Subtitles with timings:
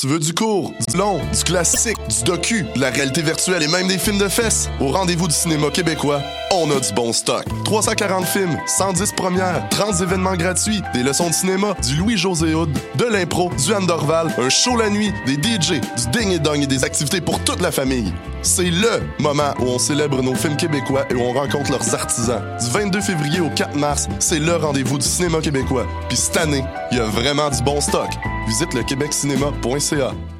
[0.00, 3.68] Tu veux du court, du long, du classique, du docu, de la réalité virtuelle et
[3.68, 4.70] même des films de fesses?
[4.80, 7.44] Au rendez-vous du cinéma québécois, on a du bon stock.
[7.66, 13.04] 340 films, 110 premières, 30 événements gratuits, des leçons de cinéma, du Louis-José Hood, de
[13.04, 16.66] l'impro, du Anne Dorval, un show la nuit, des DJ, du ding et dong et
[16.66, 18.10] des activités pour toute la famille.
[18.40, 22.40] C'est LE moment où on célèbre nos films québécois et où on rencontre leurs artisans.
[22.58, 25.86] Du 22 février au 4 mars, c'est le rendez-vous du cinéma québécois.
[26.08, 28.08] Puis cette année, il y a vraiment du bon stock.
[28.50, 30.39] Visite le québeccinéma.ca.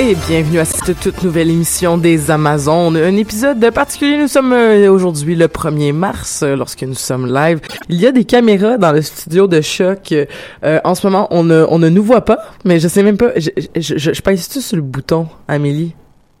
[0.00, 2.96] Et bienvenue à cette toute nouvelle émission des Amazones.
[2.96, 4.16] Un épisode particulier.
[4.16, 7.58] Nous sommes euh, aujourd'hui le 1er mars, euh, lorsque nous sommes live.
[7.88, 10.12] Il y a des caméras dans le studio de choc.
[10.12, 13.16] Euh, en ce moment, on ne, on ne nous voit pas, mais je sais même
[13.16, 13.32] pas.
[13.34, 15.96] Je, je, je, je pèse-tu sur le bouton, Amélie?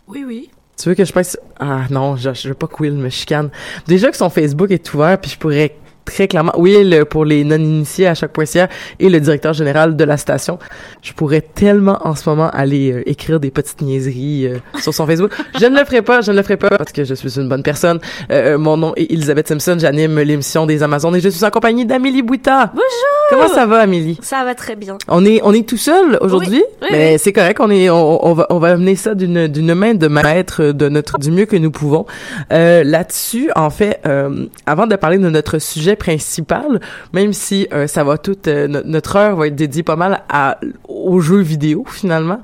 [0.06, 0.50] Oui, oui.
[0.80, 1.36] Tu veux que je pèse...
[1.58, 3.50] Ah non, je, je veux pas que Will me chicane.
[3.88, 5.74] Déjà que son Facebook est ouvert, puis je pourrais
[6.08, 6.52] très clairement.
[6.56, 10.58] Oui, le, pour les non-initiés à chaque pointière et le directeur général de la station.
[11.02, 15.06] Je pourrais tellement en ce moment aller euh, écrire des petites niaiseries euh, sur son
[15.06, 15.30] Facebook.
[15.60, 17.48] Je ne le ferai pas, je ne le ferai pas parce que je suis une
[17.48, 18.00] bonne personne.
[18.30, 21.84] Euh, mon nom est Elisabeth Simpson, j'anime l'émission des Amazones et je suis en compagnie
[21.84, 22.72] d'Amélie Bouita.
[22.72, 23.17] Bonjour.
[23.30, 24.18] Comment ça va, Amélie?
[24.22, 24.96] Ça va très bien.
[25.08, 27.18] On est, on est tout seul aujourd'hui, Oui, oui, mais oui.
[27.18, 27.58] c'est correct.
[27.60, 30.88] On est, on, on va, on va amener ça d'une, d'une main de maître, de
[30.88, 32.06] notre, du mieux que nous pouvons.
[32.52, 36.80] Euh, là-dessus, en fait, euh, avant de parler de notre sujet principal,
[37.12, 40.22] même si euh, ça va tout, euh, no- notre heure va être dédiée pas mal
[40.28, 40.58] à,
[40.88, 42.40] aux jeux vidéo finalement.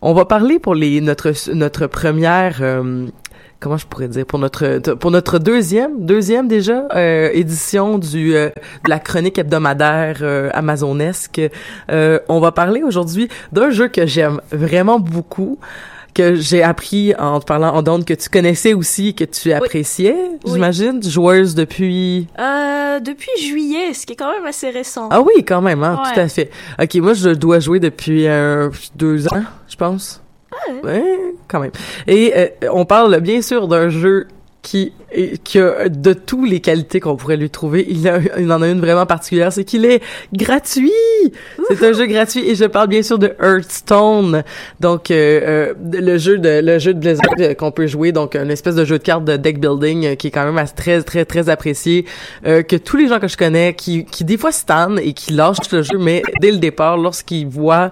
[0.00, 3.06] On va parler pour les notre notre première euh,
[3.60, 8.50] comment je pourrais dire pour notre pour notre deuxième deuxième déjà euh, édition du euh,
[8.84, 11.40] de la chronique hebdomadaire euh, amazonesque.
[11.90, 15.58] Euh, on va parler aujourd'hui d'un jeu que j'aime vraiment beaucoup
[16.14, 20.16] que j'ai appris en te parlant en donde que tu connaissais aussi que tu appréciais
[20.44, 20.52] Oui.
[20.54, 25.08] j'imagine joueuse depuis Euh, depuis juillet, ce qui est quand même assez récent.
[25.12, 26.12] ah oui quand même hein Ouais.
[26.14, 26.50] tout à fait
[26.82, 30.20] ok moi je dois jouer depuis euh, deux ans je pense
[30.82, 31.72] ouais quand même.
[32.06, 34.28] Et euh, on parle bien sûr d'un jeu
[34.62, 38.50] qui et qui a de toutes les qualités qu'on pourrait lui trouver, il, a, il
[38.52, 40.02] en a une vraiment particulière, c'est qu'il est
[40.34, 40.92] gratuit.
[41.68, 44.42] C'est un jeu gratuit et je parle bien sûr de Hearthstone,
[44.80, 45.14] donc euh,
[45.72, 48.74] euh, le jeu de le jeu de Blizzard euh, qu'on peut jouer, donc une espèce
[48.74, 51.24] de jeu de cartes de deck building euh, qui est quand même assez- très très
[51.24, 52.04] très apprécié,
[52.46, 55.32] euh, que tous les gens que je connais qui qui des fois stannent et qui
[55.32, 57.90] lâchent le jeu, mais dès le départ, lorsqu'ils voient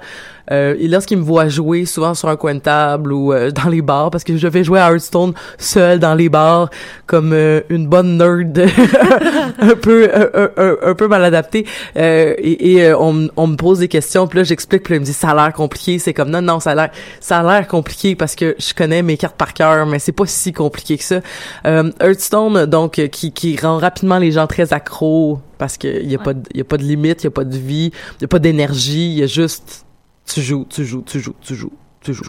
[0.52, 3.69] Euh, et lorsqu'il me voit jouer, souvent sur un coin de table ou euh, dans
[3.69, 6.70] les bars, parce que je vais jouer à Hearthstone seul dans les bars,
[7.06, 8.58] comme euh, une bonne nerd,
[9.61, 11.67] un peu un, un- un peu mal adaptée.
[11.97, 14.97] Euh, et et, euh, on, on me pose des questions, puis là j'explique, puis là,
[14.97, 15.99] il me dit ça a l'air compliqué.
[15.99, 19.03] C'est comme non non ça a l'air ça a l'air compliqué parce que je connais
[19.03, 21.20] mes cartes par cœur, mais c'est pas si compliqué que ça.
[21.67, 26.14] Euh, Hearthstone donc euh, qui qui rend rapidement les gens très accros parce que y
[26.14, 27.93] a pas de, il y a pas de limite, il y a pas de vie,
[28.19, 29.85] il y a pas d'énergie, il y a juste
[30.26, 32.25] tu joues, tu joues, tu joues, tu joues, tu joues,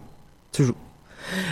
[0.52, 0.76] tu joues.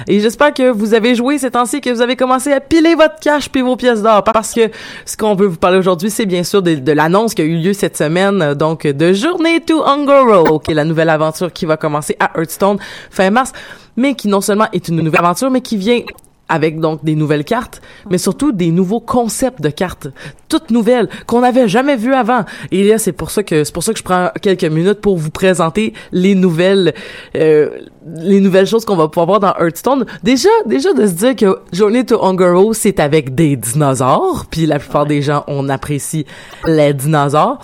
[0.07, 3.19] Et j'espère que vous avez joué ces temps-ci, que vous avez commencé à piler votre
[3.19, 4.23] cash puis vos pièces d'or.
[4.23, 4.69] Parce que
[5.05, 7.73] ce qu'on veut vous parler aujourd'hui, c'est bien sûr de, l'annonce qui a eu lieu
[7.73, 11.77] cette semaine, euh, donc de Journey to Ungoro, qui est la nouvelle aventure qui va
[11.77, 12.77] commencer à Hearthstone
[13.09, 13.51] fin mars,
[13.97, 16.01] mais qui non seulement est une nouvelle aventure, mais qui vient
[16.49, 20.07] avec donc des nouvelles cartes, mais surtout des nouveaux concepts de cartes,
[20.49, 22.45] toutes nouvelles qu'on n'avait jamais vues avant.
[22.71, 25.17] Et là, c'est pour ça que c'est pour ça que je prends quelques minutes pour
[25.17, 26.93] vous présenter les nouvelles
[27.35, 27.69] euh,
[28.17, 30.05] les nouvelles choses qu'on va pouvoir voir dans Hearthstone.
[30.23, 34.79] Déjà, déjà de se dire que Journey to Ungoro, c'est avec des dinosaures, puis la
[34.79, 36.25] plupart des gens on apprécie
[36.65, 37.59] les dinosaures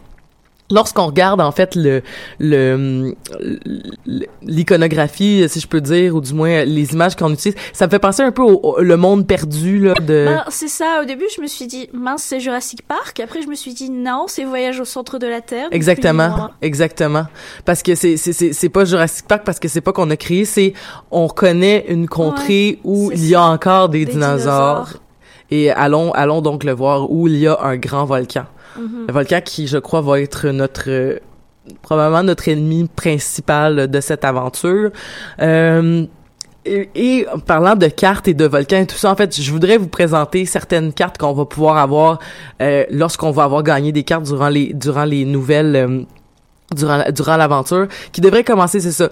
[0.72, 2.02] lorsqu'on regarde en fait le
[4.44, 8.00] l'iconographie si je peux dire ou du moins les images qu'on utilise ça me fait
[8.00, 11.26] penser un peu au, au- le monde perdu là de Ben, c'est ça, au début
[11.36, 13.20] je me suis dit, mince, c'est Jurassic Park.
[13.20, 15.68] Après je me suis dit, non, c'est Voyage au centre de la Terre.
[15.72, 17.26] Exactement, exactement.
[17.66, 20.46] Parce que c'est c'est c'est pas Jurassic Park parce que c'est pas qu'on a créé,
[20.46, 20.74] c'est
[21.12, 24.86] on connaît une contrée où il y a encore des, Des dinosaures.
[24.86, 25.02] dinosaures.
[25.52, 28.46] Et allons allons donc le voir où il y a un grand volcan.
[28.78, 29.06] Mhm.
[29.08, 31.20] Le volcan qui je crois va être notre euh,
[31.82, 34.92] probablement notre ennemi principal de cette aventure.
[35.42, 36.06] Euh,
[36.64, 39.88] et, parlant de cartes et de volcans et tout ça, en fait, je voudrais vous
[39.88, 42.20] présenter certaines cartes qu'on va pouvoir avoir
[42.62, 46.06] euh, lorsqu'on va avoir gagné des cartes durant les durant les nouvelles
[46.76, 49.10] durant durant l'aventure qui devrait commencer c'est ça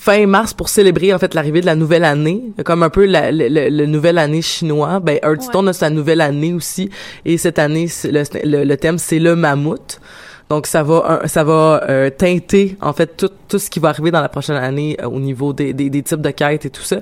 [0.00, 2.42] fin mars pour célébrer en fait l'arrivée de la nouvelle année.
[2.64, 5.00] Comme un peu la, le, le- le nouvelle année chinois.
[5.00, 6.90] Ben Hearthstone a sa nouvelle année aussi.
[7.24, 10.00] Et cette année le, le, le thème c'est le mammouth.
[10.48, 14.12] Donc ça va ça va euh, teinter en fait tout tout ce qui va arriver
[14.12, 16.82] dans la prochaine année euh, au niveau des, des des types de quêtes et tout
[16.82, 16.98] ça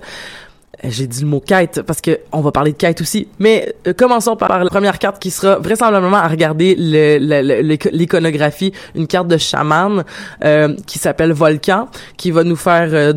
[0.83, 3.29] j'ai dit le mot quête parce que on va parler de quête aussi.
[3.39, 9.29] Mais euh, commençons par la première carte qui sera vraisemblablement à regarder l'iconographie, une carte
[9.29, 10.05] de chaman
[10.45, 13.13] euh, qui s'appelle Volcan, qui va nous faire euh,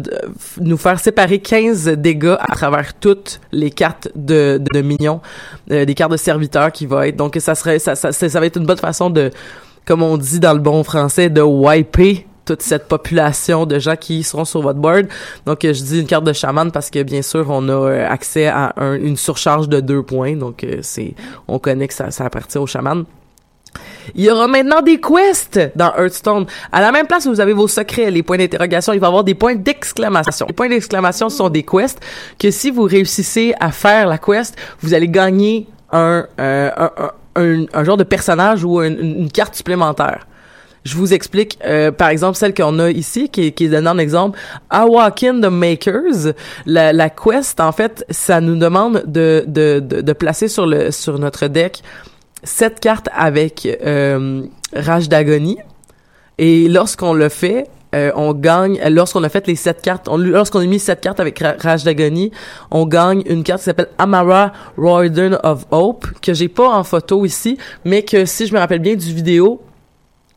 [0.59, 5.21] nous faire séparer 15 dégâts à travers toutes les cartes de, de, de minions,
[5.71, 7.15] euh, des cartes de serviteurs qui va être.
[7.15, 9.31] Donc ça serait ça, ça, ça va être une bonne façon de,
[9.85, 14.23] comme on dit dans le bon français, de wiper toute cette population de gens qui
[14.23, 15.07] seront sur votre board.
[15.45, 18.09] Donc, euh, je dis une carte de chaman parce que, bien sûr, on a euh,
[18.09, 20.35] accès à un- une surcharge de deux points.
[20.35, 21.13] Donc, euh, c'est,
[21.47, 23.03] on connaît que ça, appartient au chaman.
[24.15, 26.45] Il y aura maintenant des quests dans Hearthstone.
[26.71, 29.09] À la même place où vous avez vos secrets, les points d'interrogation, il va y
[29.09, 30.45] avoir des points d'exclamation.
[30.47, 31.99] Les points d'exclamation sont des quests
[32.39, 36.71] que si vous réussissez à faire la quest, vous allez gagner un, un,
[37.35, 40.26] un, un- genre de personnage ou une carte supplémentaire.
[40.87, 44.39] Je vous explique, euh, par exemple, celle qu'on a ici, qui, est- donnée en exemple,
[44.69, 46.33] Awaken the Makers.
[46.65, 51.47] La, quest, en fait, ça nous demande de, de, de, placer sur, le, sur notre
[51.47, 51.83] deck
[52.43, 54.43] sept cartes avec euh,
[54.73, 55.57] Rage d'agonie.
[56.37, 60.59] Et lorsqu'on le fait, euh, on gagne, lorsqu'on a fait les sept cartes, on- lorsqu'on
[60.59, 62.31] a mis sept cartes avec Ra- Rage d'agonie,
[62.71, 67.25] on gagne une carte qui s'appelle Amara Royden of Hope, que j'ai pas en photo
[67.25, 69.59] ici, mais que si je me rappelle bien du vidéo,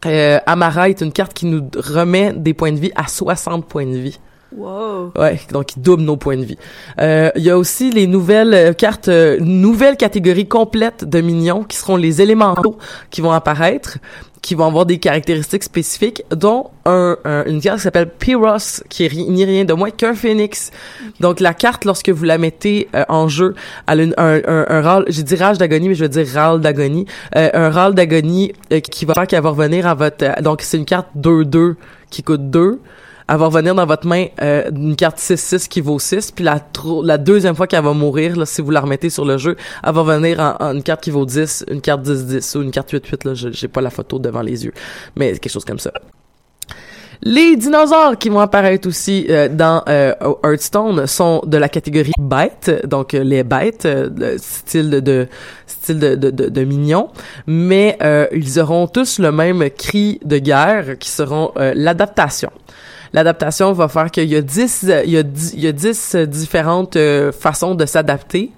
[0.06, 3.86] euh, Amara est une carte qui nous remet des points de vie à 60 points
[3.86, 4.18] de vie.
[4.56, 5.12] Wow.
[5.16, 6.58] Ouais, donc il double nos points de vie.
[7.00, 11.62] Euh, Il y a aussi les nouvelles euh, cartes, euh, nouvelles catégories complètes de minions
[11.62, 12.76] qui seront les élémentaux
[13.10, 13.98] qui vont apparaître,
[14.42, 19.04] qui vont avoir des caractéristiques spécifiques, dont un, un- une carte qui s'appelle Pyros, qui
[19.04, 20.72] est ni rien de moins qu'un phénix.
[21.20, 23.54] Donc la carte, lorsque vous la mettez euh, en jeu,
[23.86, 26.26] elle a une- un, un, un râle, j'ai dit rage d'agonie, mais je veux dire
[26.34, 28.52] râle d'agonie, euh, un râle d'agonie
[28.90, 30.42] qui va faire qu'elle va revenir à votre...
[30.42, 31.74] donc c'est une carte 2-2
[32.10, 32.80] qui coûte 2
[33.30, 36.60] elle va revenir dans votre main euh, une carte 6-6 qui vaut 6, puis la,
[37.04, 39.94] la deuxième fois qu'elle va mourir, là, si vous la remettez sur le jeu, elle
[39.94, 42.92] va revenir en, en une carte qui vaut 10, une carte 10-10 ou une carte
[42.92, 44.72] 8-8, là, j'ai pas la photo devant les yeux,
[45.14, 45.92] mais quelque chose comme ça.
[47.22, 52.86] Les dinosaures qui vont apparaître aussi euh, dans euh, Hearthstone sont de la catégorie bêtes,
[52.86, 55.28] donc euh, les bêtes, euh, le style de, de
[55.94, 57.08] de, de, mignon,
[57.46, 62.50] mais euh, ils auront tous le même cri de guerre qui seront euh, l'adaptation.
[63.12, 65.72] L'adaptation va faire qu'il y a 10 euh, il y a 10, il y a
[65.72, 68.52] 10 euh, différentes euh, façons de s'adapter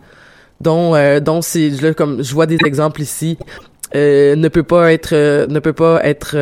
[0.60, 3.36] dont dont c'est comme je vois des exemples ici
[3.94, 5.12] ne peut pas être
[5.48, 6.36] ne peut pas être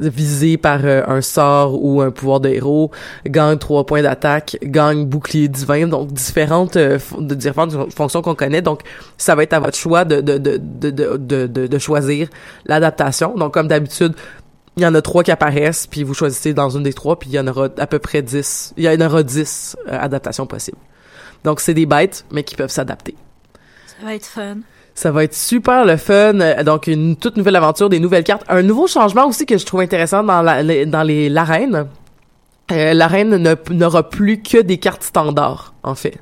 [0.00, 2.90] visé par euh, un sort ou un pouvoir de héros,
[3.26, 8.62] gagne trois points d'attaque, gagne bouclier divin, donc différentes, euh, différentes fonctions qu'on connaît.
[8.62, 8.80] Donc,
[9.18, 12.28] ça va être à votre choix de, de, de, de, de- de choisir
[12.66, 13.34] l'adaptation.
[13.36, 14.14] Donc, comme d'habitude,
[14.76, 17.28] il y en a trois qui apparaissent, puis vous choisissez dans une des trois, puis
[17.28, 18.72] il y en aura à peu près dix.
[18.78, 20.78] Il y en aura dix euh, adaptations possibles.
[21.44, 23.14] Donc, c'est des bêtes, mais qui peuvent s'adapter.
[23.86, 24.56] Ça va être fun.
[24.94, 26.38] Ça va être super le fun.
[26.40, 28.44] Euh, Donc, une toute nouvelle aventure, des nouvelles cartes.
[28.48, 31.86] Un nouveau changement aussi que je trouve intéressant dans la, les- dans les l'arène.
[32.70, 36.18] Euh, l'arène ne- n'aura plus que des cartes standards, en fait.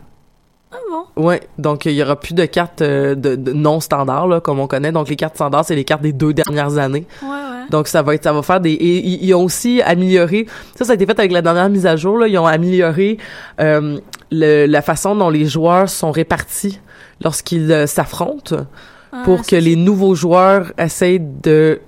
[0.72, 1.22] Ah bon?
[1.24, 4.60] Ouais, donc il y aura plus de cartes euh, de, de non standards là, comme
[4.60, 4.92] on connaît.
[4.92, 7.06] Donc les cartes standards, c'est les cartes des deux dernières années.
[7.22, 7.34] Ouais, ouais.
[7.70, 8.70] Donc ça va être, ça va faire des.
[8.72, 10.46] Et ils ils ont aussi amélioré.
[10.76, 12.18] Ça, ça a été fait avec la dernière mise à jour.
[12.18, 13.18] Là, ils ont amélioré
[13.60, 13.98] euh,
[14.30, 16.78] le- la façon dont les joueurs sont répartis
[17.22, 18.66] lorsqu'ils euh, s'affrontent
[19.12, 21.80] Ah, pour que les nouveaux joueurs essayent de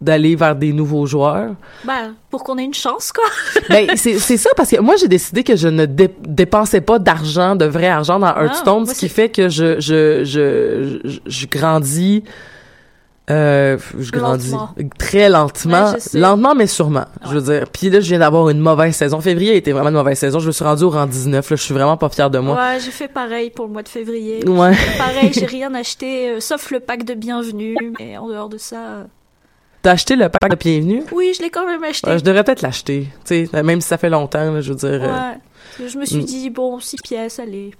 [0.00, 1.54] d'aller vers des nouveaux joueurs.
[1.84, 3.24] Bah, pour qu'on ait une chance, quoi.
[3.68, 7.00] ben c'est c'est ça parce que moi j'ai décidé que je ne dé- dépensais pas
[7.00, 11.00] d'argent, de vrai argent dans Hearthstone, Ah, moi, ce qui fait que je je je
[11.04, 12.22] je, je grandis
[13.30, 14.70] euh, je grandis Lentement.
[14.98, 17.04] très lentement, Ouais, lentement mais sûrement.
[17.26, 19.20] Je veux dire, puis là je viens d'avoir une mauvaise saison.
[19.20, 20.38] Février a été vraiment une mauvaise saison.
[20.38, 21.50] Je me suis rendu au rang 19.
[21.50, 22.56] Là, je suis vraiment pas fier de moi.
[22.56, 24.42] Ouais, j'ai fait pareil pour le mois de février.
[24.48, 24.72] Ouais.
[24.96, 28.76] Pareil, j'ai rien acheté, euh, sauf le pack de bienvenue, mais en dehors de ça...
[28.76, 29.04] euh,
[29.82, 31.02] T'as acheté le pack de bienvenue?
[31.12, 32.18] Oui, je l'ai quand même acheté.
[32.18, 33.08] Je devrais peut-être l'acheter.
[33.24, 34.52] Tu sais, même si ça fait longtemps.
[34.52, 35.02] là, je veux dire.
[35.04, 35.86] euh, Ouais.
[35.88, 36.24] Je me suis Mm.
[36.24, 37.70] dit, bon, six pièces, allez.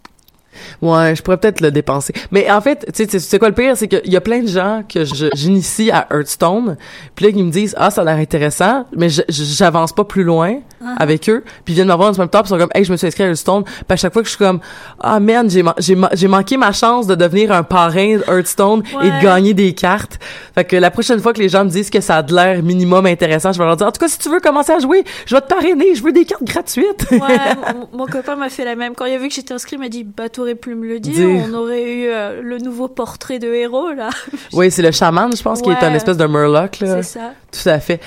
[0.83, 2.13] Ouais, je pourrais peut-être le dépenser.
[2.31, 4.49] Mais en fait, tu sais, sais quoi le pire, c'est qu'il y a plein de
[4.49, 6.77] gens que j'initie à Hearthstone,
[7.15, 10.61] puis là qui me disent ah ça a l'air intéressant, mais j'avance pas plus loin
[10.81, 10.95] Uh-huh.
[10.99, 12.85] avec eux, puis ils viennent me voir en même temps, puis ils sont comme hey
[12.85, 14.61] je me suis inscrit à Hearthstone, puis à chaque fois que je suis comme
[15.01, 18.83] ah man j'ai ma- j'ai ma- j'ai manqué ma chance de devenir un parrain Hearthstone
[19.03, 20.19] et de gagner des cartes.
[20.55, 22.63] Fait que la prochaine fois que les gens me disent que ça a de l'air
[22.63, 25.03] minimum intéressant, je vais leur dire en tout cas si tu veux commencer à jouer,
[25.27, 27.07] je vais te parrainer, je veux des cartes gratuites.
[27.11, 27.19] Ouais,
[27.93, 28.95] mon, mon copain m'a fait la même.
[28.95, 31.01] Quand il a vu que j'étais inscrit, il m'a dit, bah, t'aurais pu me le
[31.01, 31.15] dire.
[31.15, 31.45] Dire.
[31.51, 34.11] On aurait eu euh, le nouveau portrait de héros, là.
[34.53, 37.03] oui, c'est le chaman, je pense, qui est un espèce de Murloc là.
[37.03, 37.33] C'est ça.
[37.51, 38.01] Tout à fait.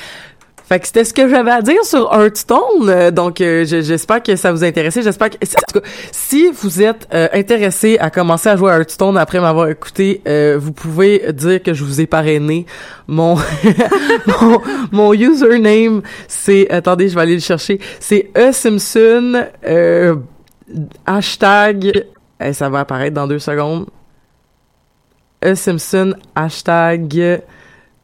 [0.71, 2.87] Fait que c'était ce que j'avais à dire sur Hearthstone.
[2.87, 5.01] Euh, donc, euh, je- j'espère que ça vous a intéressé.
[5.01, 8.77] J'espère que, en tout cas, si vous êtes euh, intéressé à commencer à jouer à
[8.77, 10.21] Hearthstone après m'avoir écouté,
[10.57, 12.65] vous pouvez dire que je vous ai parrainé.
[13.09, 13.35] Mon,
[14.93, 17.81] mon, username, c'est, attendez, je vais aller le chercher.
[17.99, 19.47] C'est E Simpson,
[21.05, 22.05] hashtag,
[22.39, 23.87] eh, ça va apparaître dans deux secondes.
[25.43, 27.41] E Simpson, hashtag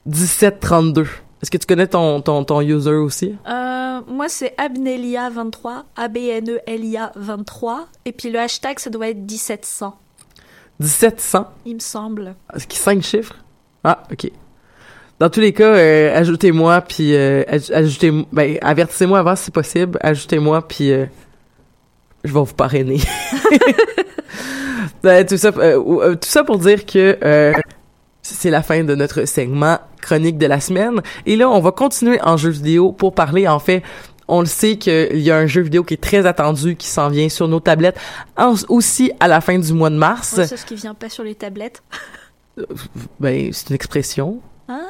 [0.05, 1.07] 1732.
[1.41, 3.35] Est-ce que tu connais ton, ton, ton user aussi?
[3.47, 7.75] Euh, moi, c'est Abnelia23, A-B-N-E-L-I-A-23.
[8.05, 9.95] Et puis le hashtag, ça doit être 1700,
[10.79, 11.47] 1700.
[11.65, 12.35] il me semble.
[12.55, 13.35] Est-ce qu'il cinq chiffres?
[13.83, 14.31] Ah, ok.
[15.19, 19.97] Dans tous les cas, euh, ajoutez-moi, puis euh, aj- ajoutez ben, avertissez-moi avant si possible.
[20.01, 21.05] Ajoutez-moi, puis euh,
[22.23, 22.99] je vais vous parrainer.
[25.03, 27.17] Ben, tout ça, tout ça pour dire que
[28.35, 31.01] c'est la fin de notre segment chronique de la semaine.
[31.25, 33.83] Et là, on va continuer en jeu vidéo pour parler, en fait,
[34.27, 37.09] on le sait qu'il y a un jeu vidéo qui est très attendu, qui s'en
[37.09, 37.97] vient sur nos tablettes,
[38.35, 40.33] en- aussi à la fin du mois de mars.
[40.37, 41.81] Ouais, c'est ce qui vient pas sur les tablettes.
[43.19, 44.39] Ben, c'est une expression.
[44.67, 44.81] Ah,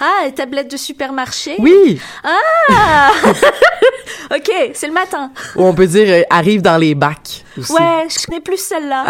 [0.00, 2.00] ah les tablettes de supermarché Oui!
[2.22, 3.10] Ah
[4.30, 5.30] Ok, c'est le matin.
[5.56, 7.72] Ou on peut dire euh, arrive dans les bacs aussi.
[7.72, 9.06] Ouais, je connais plus celle-là.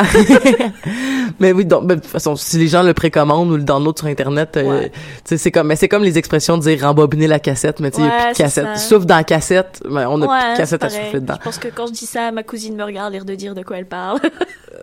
[1.41, 3.99] mais oui, donc, ben, de toute façon, si les gens le précommandent ou le download
[3.99, 4.93] sur Internet, euh, Ouais.
[5.25, 8.03] c'est comme, mais c'est comme les expressions de dire rembobiner la cassette, mais tu sais,
[8.03, 8.79] il y a Ouais, plus de cassette.
[8.79, 11.35] Souffle dans la cassette, ben, on a plus Ouais, de cassette à souffler dedans.
[11.39, 13.63] Je pense que quand je dis ça, ma cousine me regarde l'air de dire de
[13.63, 14.21] quoi elle parle.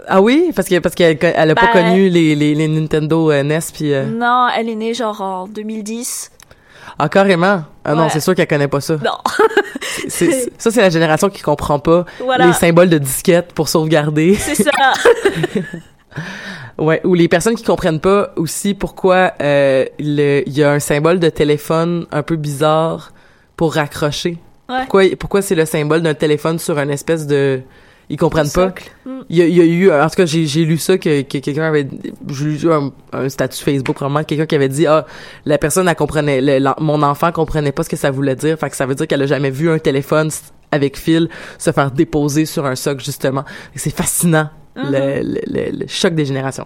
[0.08, 0.52] Ah oui?
[0.56, 3.58] Parce que, parce qu'elle, elle a pas Ben- connu les, les, les Nintendo euh, NES
[3.74, 6.30] puis, euh, non, elle est née genre en 2010.
[6.98, 7.64] Ah, carrément?
[7.84, 8.96] Ah non, c'est sûr qu'elle connaît pas ça.
[8.96, 9.18] Non.
[10.58, 12.48] Ça, c'est la génération qui comprend pas Voilà.
[12.48, 14.36] les symboles de disquette pour sauvegarder.
[14.36, 14.72] C'est ça.
[16.78, 21.20] Ouais, ou les personnes qui comprennent pas aussi pourquoi euh, il y a un symbole
[21.20, 23.12] de téléphone un peu bizarre
[23.56, 24.38] pour raccrocher.
[24.68, 24.80] Ouais.
[24.82, 27.62] Pourquoi, pourquoi c'est le symbole d'un téléphone sur un espèce de...
[28.10, 28.68] Ils comprennent pas.
[29.06, 29.22] Mm.
[29.30, 31.22] Il y, a, il y a eu, en tout cas, j'ai, j'ai lu ça que,
[31.24, 31.88] que quelqu'un avait,
[32.30, 35.06] j'ai lu un, un statut Facebook vraiment, quelqu'un qui avait dit, ah,
[35.46, 38.70] la personne, elle comprenait, le- mon enfant comprenait pas ce que ça voulait dire, fait
[38.70, 40.30] que ça veut dire qu'elle a jamais vu un téléphone
[40.72, 43.44] avec fil se faire déposer sur un socle, justement.
[43.76, 44.50] Et C'est fascinant.
[44.76, 46.66] Le, le, le- le choc des générations.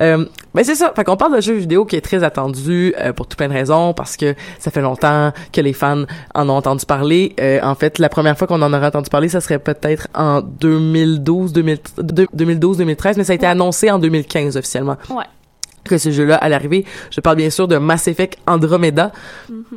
[0.00, 0.24] Euh,
[0.54, 0.92] ben c'est ça.
[0.94, 3.52] Fait qu'on parle d'un jeu vidéo qui est très attendu euh, pour tout plein de
[3.52, 7.34] raisons parce que ça fait longtemps que les fans en ont entendu parler.
[7.40, 10.40] Euh, en fait, la première fois qu'on en aurait entendu parler, ça serait peut-être en
[10.40, 11.78] 2012, 2000
[12.32, 14.96] 2012, 2013, mais ça a été annoncé en 2015 officiellement.
[15.10, 15.24] Ouais.
[15.88, 16.84] Que ce jeu-là allait arriver.
[17.10, 19.12] Je parle bien sûr de Mass Effect Andromeda.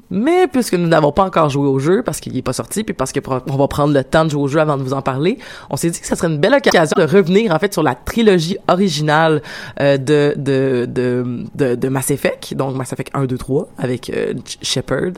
[0.09, 2.93] Mais puisque nous n'avons pas encore joué au jeu, parce qu'il n'est pas sorti, puis
[2.93, 5.37] parce qu'on va prendre le temps de jouer au jeu avant de vous en parler,
[5.69, 7.95] on s'est dit que ça serait une belle occasion de revenir en fait sur la
[7.95, 9.41] trilogie originale
[9.79, 14.09] euh, de, de, de, de, de Mass Effect, donc Mass Effect 1, 2, 3, avec
[14.09, 15.13] euh, Shepard.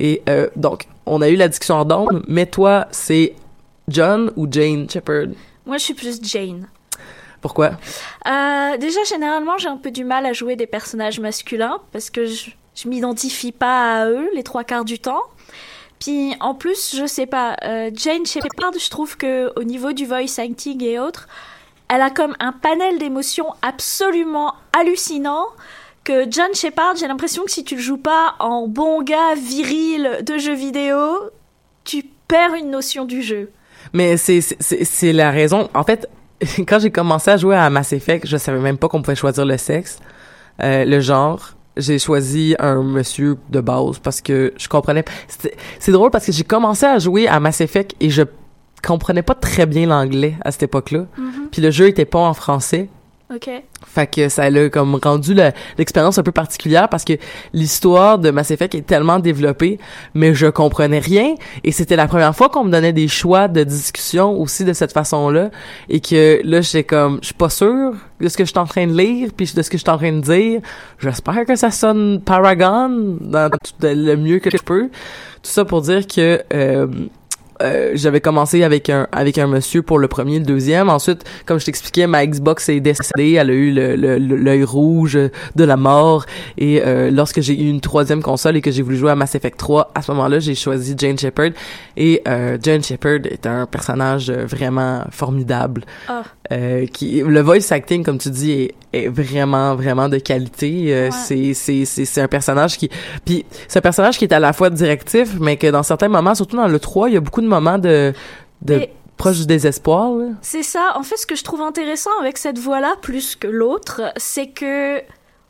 [0.00, 3.34] Et euh, donc, on a eu la discussion en d'ombre, mais toi, c'est
[3.88, 5.28] John ou Jane Shepard?
[5.64, 6.66] Moi, je suis plus Jane.
[7.46, 7.70] Pourquoi?
[8.26, 12.26] Euh, déjà, généralement, j'ai un peu du mal à jouer des personnages masculins parce que
[12.26, 15.22] je, je m'identifie pas à eux les trois quarts du temps.
[16.00, 20.06] Puis en plus, je sais pas, euh, Jane Shepard, je trouve que au niveau du
[20.06, 21.28] voice acting et autres,
[21.88, 25.46] elle a comme un panel d'émotions absolument hallucinant.
[26.02, 30.18] Que John Shepard, j'ai l'impression que si tu le joues pas en bon gars viril
[30.22, 31.30] de jeux vidéo,
[31.84, 33.52] tu perds une notion du jeu.
[33.92, 35.68] Mais c'est la raison.
[35.74, 36.08] En fait,
[36.58, 39.44] quand j'ai commencé à jouer à Mass Effect, je savais même pas qu'on pouvait choisir
[39.44, 39.98] le sexe,
[40.62, 41.52] euh, le genre.
[41.76, 45.04] J'ai choisi un monsieur de base parce que je comprenais.
[45.28, 48.22] C'est c'est drôle parce que j'ai commencé à jouer à Mass Effect et je
[48.82, 51.06] comprenais pas très bien l'anglais à cette époque-là.
[51.50, 52.88] Puis le jeu était pas en français.
[53.34, 53.50] Ok.
[53.84, 55.34] Fait que ça l'a comme rendu
[55.76, 57.14] l'expérience un peu particulière parce que
[57.52, 59.80] l'histoire de Mass Effect est tellement développée,
[60.14, 63.64] mais je comprenais rien et c'était la première fois qu'on me donnait des choix de
[63.64, 65.50] discussion aussi de cette façon-là
[65.88, 68.66] et que là j'étais comme je suis pas sûr de ce que je suis en
[68.66, 70.60] train de lire puis de ce que je suis en train de dire.
[71.00, 73.50] J'espère que ça sonne Paragon dans
[73.82, 74.88] le mieux que je peux.
[75.42, 76.86] Tout ça pour dire que euh,
[77.62, 80.88] euh, j'avais commencé avec un avec un monsieur pour le premier, le deuxième.
[80.88, 83.32] Ensuite, comme je t'expliquais, ma Xbox est décédée.
[83.32, 85.18] Elle a eu le le- le- l'œil rouge
[85.56, 86.26] de la mort.
[86.58, 89.34] Et euh, lorsque j'ai eu une troisième console et que j'ai voulu jouer à Mass
[89.34, 91.50] Effect 3, à ce moment-là, j'ai choisi Jane Shepard.
[91.96, 95.84] Et euh, Jane Shepard est un personnage vraiment formidable.
[96.08, 96.22] Ah.
[96.52, 101.04] Euh, qui le voice acting comme tu dis est, est vraiment vraiment de qualité euh,
[101.06, 101.10] Ouais.
[101.10, 102.88] c'est c'est c'est c'est un personnage qui
[103.24, 106.34] puis c'est un personnage qui est à la fois directif mais que dans certains moments
[106.36, 108.12] surtout dans le 3 il y a beaucoup de moments de
[108.62, 108.86] de
[109.16, 110.12] proche du désespoir.
[110.42, 110.92] C'est ça.
[110.94, 114.98] En fait, ce que je trouve intéressant avec cette voix-là, plus que l'autre, c'est que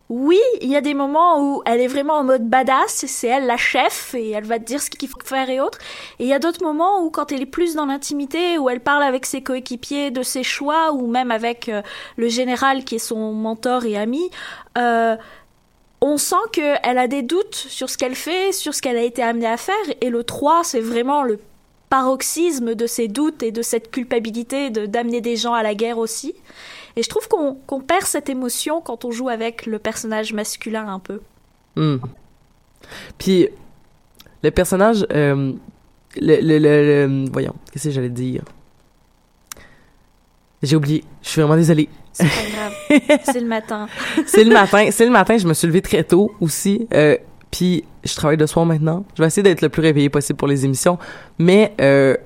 [0.08, 3.46] oui, il y a des moments où elle est vraiment en mode badass, c'est elle
[3.46, 5.78] la chef et elle va te dire ce qu'il faut faire et autres.
[6.20, 8.80] Et il y a d'autres moments où quand elle est plus dans l'intimité, où elle
[8.80, 11.82] parle avec ses coéquipiers de ses choix ou même avec euh,
[12.16, 14.30] le général qui est son mentor et ami,
[14.78, 15.16] euh,
[16.00, 19.24] on sent qu'elle a des doutes sur ce qu'elle fait, sur ce qu'elle a été
[19.24, 19.74] amenée à faire.
[20.00, 21.40] Et le 3, c'est vraiment le
[21.88, 25.98] paroxysme de ces doutes et de cette culpabilité de d'amener des gens à la guerre
[25.98, 26.34] aussi.
[26.96, 30.98] Et je trouve qu'on perd cette émotion quand on joue avec le personnage masculin un
[30.98, 31.20] peu.
[31.76, 31.96] Hmm.
[33.18, 33.48] Puis
[34.42, 35.52] le personnage euh,
[36.20, 38.42] le, le, le, le- voyons qu'est-ce que j'allais dire?
[40.62, 43.20] J'ai oublié je suis vraiment désolée C'est pas grave.
[43.24, 43.88] c'est le matin.
[44.26, 47.16] c'est le matin c'est le matin je me suis levée très tôt aussi euh,
[47.50, 50.48] puis je travaille de soir maintenant je vais essayer d'être le plus réveillé possible pour
[50.48, 50.98] les émissions
[51.38, 52.16] mais euh,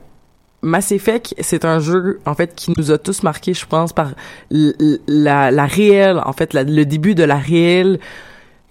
[0.62, 4.10] Mass Effect, c'est un jeu en fait qui nous a tous marqués, je pense, par
[4.50, 7.98] la, réelle, en fait, le début de la réelle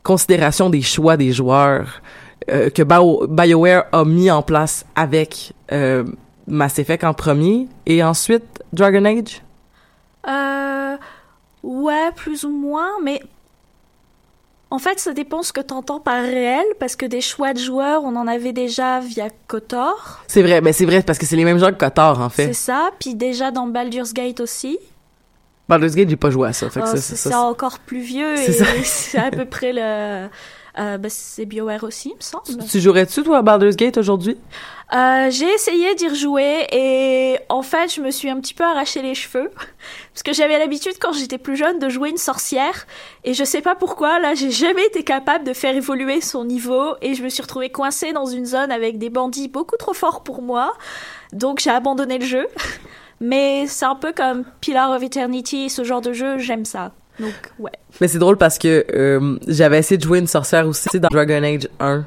[0.03, 2.01] considération des choix des joueurs
[2.49, 6.03] euh, que Bio- BioWare a mis en place avec euh,
[6.47, 9.41] Mass Effect en premier et ensuite Dragon Age?
[10.27, 10.97] Euh,
[11.63, 13.21] ouais, plus ou moins, mais
[14.71, 18.03] en fait, ça dépend ce que t'entends par réel, parce que des choix de joueurs,
[18.03, 21.43] on en avait déjà via KOTOR, C'est vrai, mais c'est vrai parce que c'est les
[21.45, 22.53] mêmes gens que Kotor en c'est fait.
[22.53, 24.77] ça, puis déjà dans Baldur's Gate aussi.
[25.67, 27.41] Baldur's Gate, j'ai pas joué à ça, fait que Oh, ça, c'est ça- c'est ça-
[27.41, 28.65] encore plus vieux C'est et ça.
[28.83, 30.27] c'est à peu près le.
[30.79, 32.65] Euh, bah, c'est BioWare aussi, il me semble.
[32.65, 34.37] Tu jouerais-tu toi à Baldur's Gate aujourd'hui?
[34.93, 39.01] Euh, j'ai essayé d'y rejouer et en fait, je me suis un petit peu arraché
[39.01, 39.51] les cheveux
[40.13, 42.87] parce que j'avais l'habitude quand j'étais plus jeune de jouer une sorcière
[43.23, 46.95] et je sais pas pourquoi là, j'ai jamais été capable de faire évoluer son niveau
[47.01, 50.23] et je me suis retrouvée coincée dans une zone avec des bandits beaucoup trop forts
[50.23, 50.73] pour moi.
[51.33, 52.47] Donc j'ai abandonné le jeu.
[53.21, 56.93] Mais c'est un peu comme Pillar of Eternity, ce genre de jeu, j'aime ça.
[57.19, 57.71] Donc ouais.
[58.01, 61.43] Mais c'est drôle parce que euh, j'avais essayé de jouer une sorcière aussi dans Dragon
[61.43, 62.05] Age 1.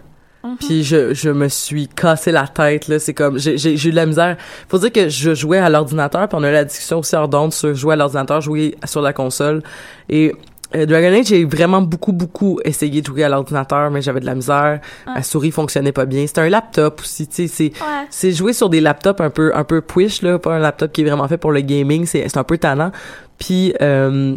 [0.59, 3.93] Puis je, je me suis cassé la tête là, c'est comme j'ai j'ai j'ai eu
[3.93, 4.37] de la misère.
[4.69, 7.29] Faut dire que je jouais à l'ordinateur, puis on a eu la discussion aussi hors
[7.29, 9.63] d'onde sur jouer à l'ordinateur, jouer sur la console
[10.09, 10.33] et
[10.75, 14.27] euh, Dragon Age, j'ai vraiment beaucoup beaucoup essayé de jouer à l'ordinateur, mais j'avais de
[14.27, 14.81] la misère.
[15.07, 16.27] Ma souris fonctionnait pas bien.
[16.27, 18.07] C'était un laptop aussi, tu sais, c'est Ouais.
[18.11, 21.03] c'est jouer sur des laptops un peu un peu push là, pas un laptop qui
[21.03, 22.91] est vraiment fait pour le gaming, c'est c'est un peu tannant.
[23.39, 24.35] Puis euh,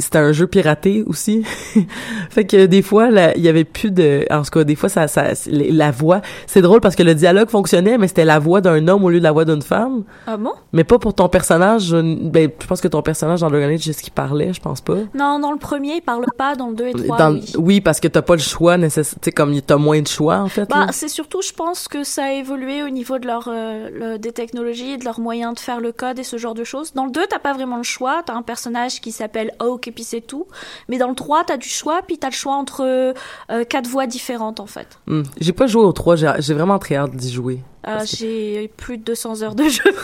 [0.00, 1.42] c'était un jeu piraté aussi.
[2.30, 4.24] fait que des fois, il y avait plus de...
[4.30, 6.20] En tout cas, des fois, ça, ça la voix...
[6.46, 9.18] C'est drôle parce que le dialogue fonctionnait, mais c'était la voix d'un homme au lieu
[9.18, 10.04] de la voix d'une femme.
[10.28, 10.52] Ah bon?
[10.72, 11.90] Mais pas pour ton personnage.
[11.90, 14.98] Ben, je pense que ton personnage dans Age, c'est ce qu'il parlait, je pense pas.
[15.14, 16.54] Non, dans le premier, il parle pas.
[16.54, 17.52] Dans le 2 et 3, oui.
[17.58, 17.80] oui.
[17.80, 19.18] parce que t'as pas le choix, nécessaire.
[19.20, 20.68] Tu comme t'as moins de choix, en fait.
[20.70, 24.30] Bah, c'est surtout, je pense que ça a évolué au niveau de leur, euh, des
[24.30, 26.92] technologies, de leurs moyens de faire le code et ce genre de choses.
[26.94, 28.22] Dans le 2, t'as pas vraiment le choix.
[28.24, 30.46] T'as un personnage qui s'appelle Oak et puis c'est tout.
[30.88, 34.06] Mais dans le 3, t'as du choix, puis t'as le choix entre euh, quatre voix
[34.06, 34.98] différentes, en fait.
[35.06, 35.22] Hmm.
[35.40, 37.60] J'ai pas joué au 3, j'ai vraiment très hâte d'y jouer.
[37.86, 39.94] Euh, j'ai plus de 200 heures de jeu.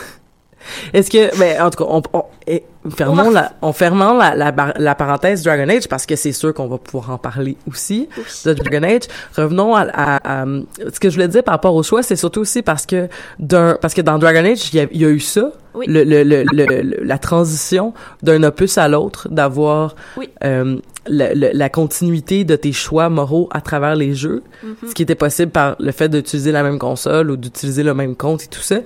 [0.93, 4.95] Est-ce que, ben, en tout cas, on, on fermons la, on fermons la, la, la,
[4.95, 8.09] parenthèse Dragon Age parce que c'est sûr qu'on va pouvoir en parler aussi
[8.45, 9.03] de Dragon Age.
[9.35, 10.45] Revenons à, à,
[10.93, 13.77] ce que je voulais dire par rapport au choix, c'est surtout aussi parce que d'un,
[13.81, 15.51] parce que dans Dragon Age, il y a, il y a eu ça,
[15.87, 19.95] le, le, le, la transition d'un opus à l'autre, d'avoir
[20.43, 24.89] euh, la, continuité de tes choix moraux à travers les jeux, mm-hmm.
[24.89, 28.15] ce qui était possible par le fait d'utiliser la même console ou d'utiliser le même
[28.15, 28.77] compte et tout ça.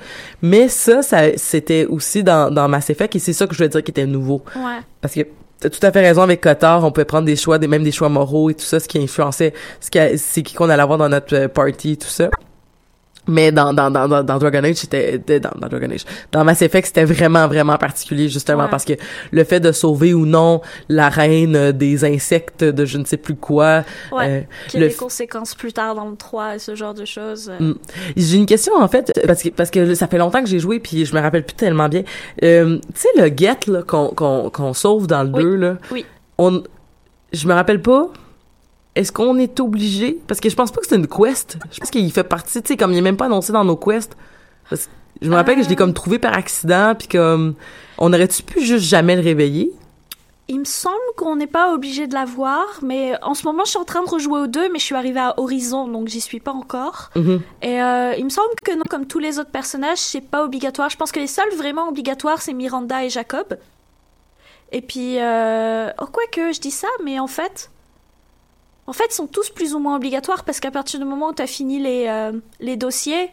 [0.42, 3.70] Mais ça, ça c'était aussi dans, dans Mass Effect et c'est ça que je veux
[3.70, 4.42] dire qui était nouveau.
[4.56, 4.80] Ouais.
[5.02, 5.22] Parce que
[5.60, 7.92] t'as tout à fait raison avec Cotard, on pouvait prendre des choix, des, même des
[7.92, 10.98] choix moraux et tout ça, ce qui influençait, ce qui c'est qui qu'on allait avoir
[10.98, 12.30] dans notre euh, party et tout ça.
[13.28, 16.88] Mais dans, dans, dans, dans Dragon Age, c'était, dans, dans Dragon Age, dans Mass Effect,
[16.88, 18.94] c'était vraiment, vraiment particulier, justement, parce que
[19.32, 23.36] le fait de sauver ou non la reine des insectes de je ne sais plus
[23.36, 23.84] quoi.
[24.12, 27.06] Ouais, euh, qui a des conséquences plus tard dans le 3 et ce genre de
[27.06, 27.52] choses.
[27.60, 27.74] Mm.
[28.16, 30.80] J'ai une question, en fait, parce que, parce que ça fait longtemps que j'ai joué,
[30.80, 32.04] puis je me rappelle plus tellement bien.
[32.44, 35.78] Euh, tu sais, le get, là, qu'on, qu'on, qu'on sauve dans le 2, là.
[35.92, 36.06] Oui.
[36.38, 36.64] On,
[37.32, 38.10] je me rappelle pas
[38.96, 40.20] est-ce qu'on est obligé?
[40.28, 41.58] Parce que je pense pas que c'est une quest.
[41.72, 43.76] Je pense qu'il fait partie, tu sais, comme il est même pas annoncé dans nos
[43.76, 44.16] quests.
[45.22, 47.56] je me rappelle que je l'ai comme trouvé par accident, puis comme
[47.98, 49.72] on aurait-tu pu juste jamais le réveiller?
[50.52, 53.80] Il me semble qu'on n'est pas obligé de l'avoir, mais en ce moment je suis
[53.80, 56.40] en train de rejouer aux deux, mais je suis arrivée à Horizon, donc j'y suis
[56.40, 57.12] pas encore.
[57.16, 57.40] Mm-hmm.
[57.62, 60.90] Et euh, il me semble que non, comme tous les autres personnages, c'est pas obligatoire.
[60.90, 63.60] Je pense que les seuls vraiment obligatoires, c'est Miranda et Jacob.
[64.72, 65.92] Et puis, euh...
[66.02, 67.70] oh quoi que je dis ça, mais en fait,
[68.90, 71.44] en fait, sont tous plus ou moins obligatoires parce qu'à partir du moment où tu
[71.44, 73.30] as fini les, euh, les dossiers,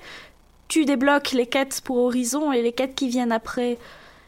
[0.68, 3.78] tu débloques les quêtes pour Horizon et les quêtes qui viennent après.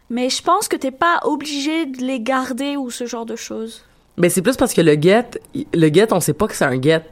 [0.09, 3.85] Mais je pense que t'es pas obligé de les garder ou ce genre de choses.
[4.17, 5.39] Mais c'est plus parce que le get,
[5.75, 7.05] le get, on sait pas que c'est un get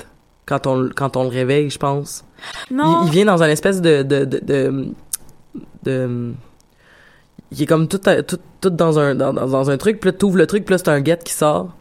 [0.46, 2.24] quand on, quand on le réveille, je pense.
[2.70, 3.02] Non.
[3.04, 4.94] Il, vient dans un espèce de, de, de,
[5.82, 6.32] de,
[7.50, 10.38] il est comme tout, tout, tout dans un, dans, dans un truc, puis là, t'ouvres
[10.38, 11.76] le truc, puis là, c'est un get qui sort.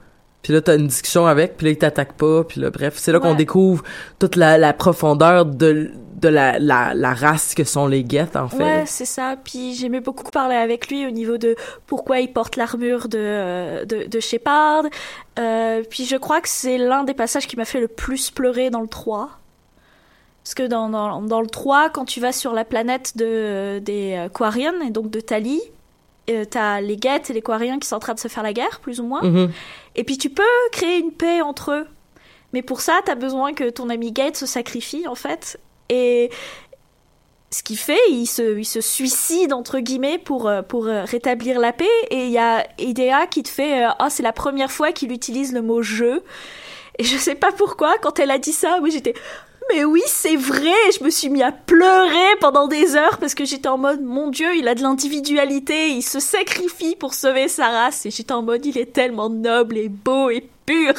[0.46, 3.12] Puis là, t'as une discussion avec, puis là, il t'attaque pas, puis là, bref, c'est
[3.12, 3.84] là qu'on découvre
[4.20, 5.90] toute la, la profondeur de,
[6.22, 8.64] de la, la, la, race que sont les Geth, en fait.
[8.64, 9.38] Ouais, c'est ça.
[9.44, 11.56] Puis j'aimais beaucoup parler avec lui au niveau de
[11.88, 14.84] pourquoi il porte l'armure de, de, de Shepard.
[15.40, 18.70] Euh, puis je crois que c'est l'un des passages qui m'a fait le plus pleurer
[18.70, 19.32] dans le 3.
[20.44, 24.14] Parce que dans, dans, dans le 3, quand tu vas sur la planète de, des
[24.16, 25.60] euh, Quarians, et donc de Tali,
[26.30, 28.54] euh, t'as les Geth et les Quariens qui sont en train de se faire la
[28.54, 29.22] guerre, plus ou moins.
[29.22, 29.50] Mm-hmm.
[29.96, 31.88] Et puis tu peux créer une paix entre eux.
[32.54, 35.60] Mais pour ça, t'as besoin que ton ami Geth se sacrifie, en fait.
[35.90, 36.30] Et
[37.52, 41.60] ce qu'il fait, il se, il se suicide, entre guillemets, pour, euh, pour euh, rétablir
[41.60, 41.86] la paix.
[42.12, 45.12] Et il y a Idea qui te fait Ah, oh, c'est la première fois qu'il
[45.12, 46.24] utilise le mot jeu.
[46.98, 49.14] Et je sais pas pourquoi, quand elle a dit ça, oui, j'étais
[49.74, 53.46] mais oui, c'est vrai, je me suis mis à pleurer pendant des heures parce que
[53.46, 57.70] j'étais en mode, mon Dieu, il a de l'individualité, il se sacrifie pour sauver sa
[57.70, 60.94] race, et j'étais en mode, il est tellement noble et beau et pur,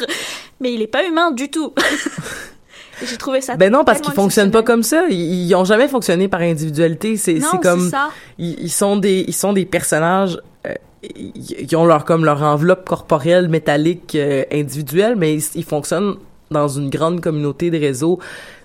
[0.61, 1.73] mais il est pas humain du tout.
[3.05, 3.57] j'ai trouvé ça.
[3.57, 5.05] Ben non, parce qu'ils fonctionnent pas comme ça.
[5.09, 7.17] Ils, ils, ont jamais fonctionné par individualité.
[7.17, 8.11] C'est comme ça.
[8.39, 10.41] Ils, sont des ils sont des personnages.
[10.67, 10.75] Euh,
[11.15, 16.17] ils ont leur comme leur enveloppe corporelle métallique euh, individuelle, mais ils, ils, fonctionnent
[16.51, 18.19] dans une grande communauté de réseaux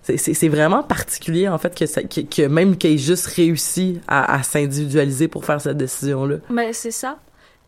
[0.04, 4.36] c'est vraiment particulier en fait que, ça, que, que même qu'il ait juste réussi à,
[4.36, 6.38] à s'individualiser pour faire cette décision là.
[6.50, 7.18] Mais c'est ça.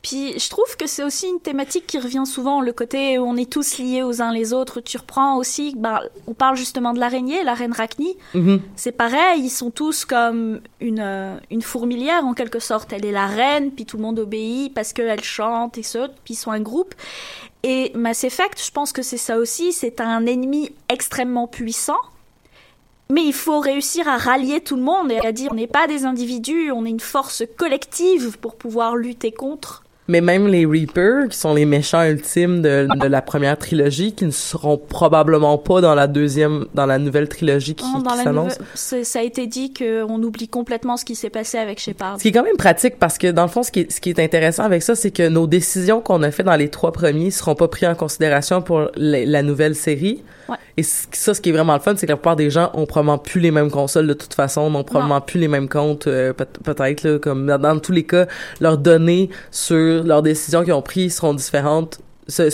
[0.04, 3.38] Puis je trouve que c'est aussi une thématique qui revient souvent, le côté où on
[3.38, 4.82] est tous liés aux uns les autres.
[4.82, 8.18] Tu reprends aussi, ben, on parle justement de l'araignée, la reine Rachni.
[8.36, 8.60] Mm-hmm.
[8.76, 12.92] C'est pareil, ils sont tous comme une, euh, une fourmilière en quelque sorte.
[12.92, 16.34] Elle est la reine, puis tout le monde obéit parce qu'elle chante et saute, puis
[16.34, 16.94] ils sont un groupe.
[17.64, 21.96] Et Mass Effect, je pense que c'est ça aussi, c'est un ennemi extrêmement puissant
[23.10, 25.88] mais il faut réussir à rallier tout le monde et à dire on n'est pas
[25.88, 29.83] des individus, on est une force collective pour pouvoir lutter contre.
[30.10, 34.26] Mais même les Reapers, qui sont les méchants ultimes de, de la première trilogie, qui
[34.26, 38.58] ne seront probablement pas dans la deuxième, dans la nouvelle trilogie qui, dans qui s'annonce.
[38.74, 42.18] c'est- ça a été dit qu'on oublie complètement ce qui s'est passé avec Shepard.
[42.18, 44.02] Ce qui est quand même pratique parce que dans le fond, ce qui est, ce
[44.02, 46.92] qui est intéressant avec ça, c'est que nos décisions qu'on a fait dans les trois
[46.92, 50.22] premiers seront pas prises en considération pour la, la nouvelle série.
[50.50, 50.58] Ouais.
[50.76, 52.86] Et ça, ce qui est vraiment le fun, c'est que la plupart des gens ont
[52.86, 56.34] probablement plus les mêmes consoles de toute façon, n'ont probablement plus les mêmes comptes, euh,
[56.34, 58.26] peut- peut-être comme dans, dans tous les cas,
[58.60, 62.00] leurs données sur leurs décisions qu'ils ont prises seront différentes.
[62.28, 62.50] Se-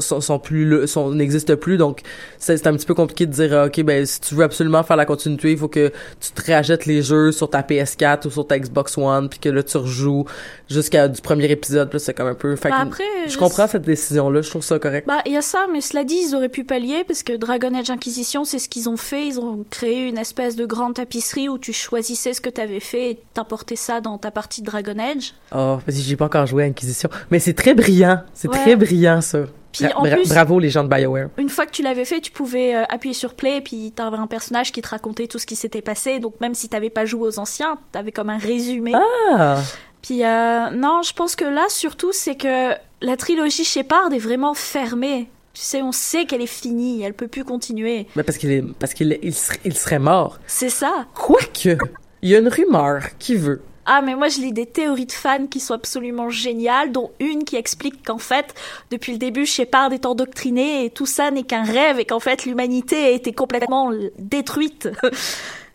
[0.00, 2.00] Sont, sont plus le- sont n'existent plus donc
[2.38, 5.04] c'est un petit peu compliqué de dire ok ben si tu veux absolument faire la
[5.06, 8.58] continuité il faut que tu te rachètes les jeux sur ta PS4 ou sur ta
[8.58, 10.24] Xbox One puis que là tu rejoues
[10.68, 13.66] jusqu'à du premier épisode là, c'est comme un peu fait Bah, après, je je- comprends
[13.66, 16.18] cette décision là je trouve ça correct Bah, il y a ça, mais cela dit,
[16.28, 19.26] ils auraient pu pallier parce que Dragon Age Inquisition, c'est ce qu'ils ont fait.
[19.26, 23.10] Ils ont créé une espèce de grande tapisserie où tu choisissais ce que t'avais fait
[23.12, 25.34] et t'importais ça dans ta partie de Dragon Age.
[25.52, 28.56] oh parce que j'ai pas encore joué à Inquisition mais c'est très brillant c'est Ouais.
[28.58, 29.40] très brillant ça
[29.72, 32.20] Puis Bra- en plus- bravo les gens de BioWare Une fois que tu l'avais fait,
[32.20, 35.38] tu pouvais euh, appuyer sur play et puis t'avais un personnage qui te racontait tout
[35.38, 36.18] ce qui s'était passé.
[36.20, 38.92] Donc même si t'avais pas joué aux anciens, t'avais comme un résumé.
[39.36, 39.56] ah
[40.02, 44.54] Puis euh, non, je pense que là surtout c'est que la trilogie Shepard est vraiment
[44.54, 45.30] fermée.
[45.54, 48.06] Tu sais, on sait qu'elle est finie, elle peut plus continuer.
[48.14, 51.06] mais parce qu'il est parce qu'il est- il serait, il serait mort C'est ça.
[51.14, 51.76] quoique
[52.22, 55.12] il y a une rumeur qui veut Ah, mais moi je lis des théories de
[55.12, 58.54] fans qui sont absolument géniales, dont une qui explique qu'en fait,
[58.90, 62.44] depuis le début, Shepard est endoctriné et tout ça n'est qu'un rêve et qu'en fait
[62.44, 64.90] l'humanité a été complètement détruite.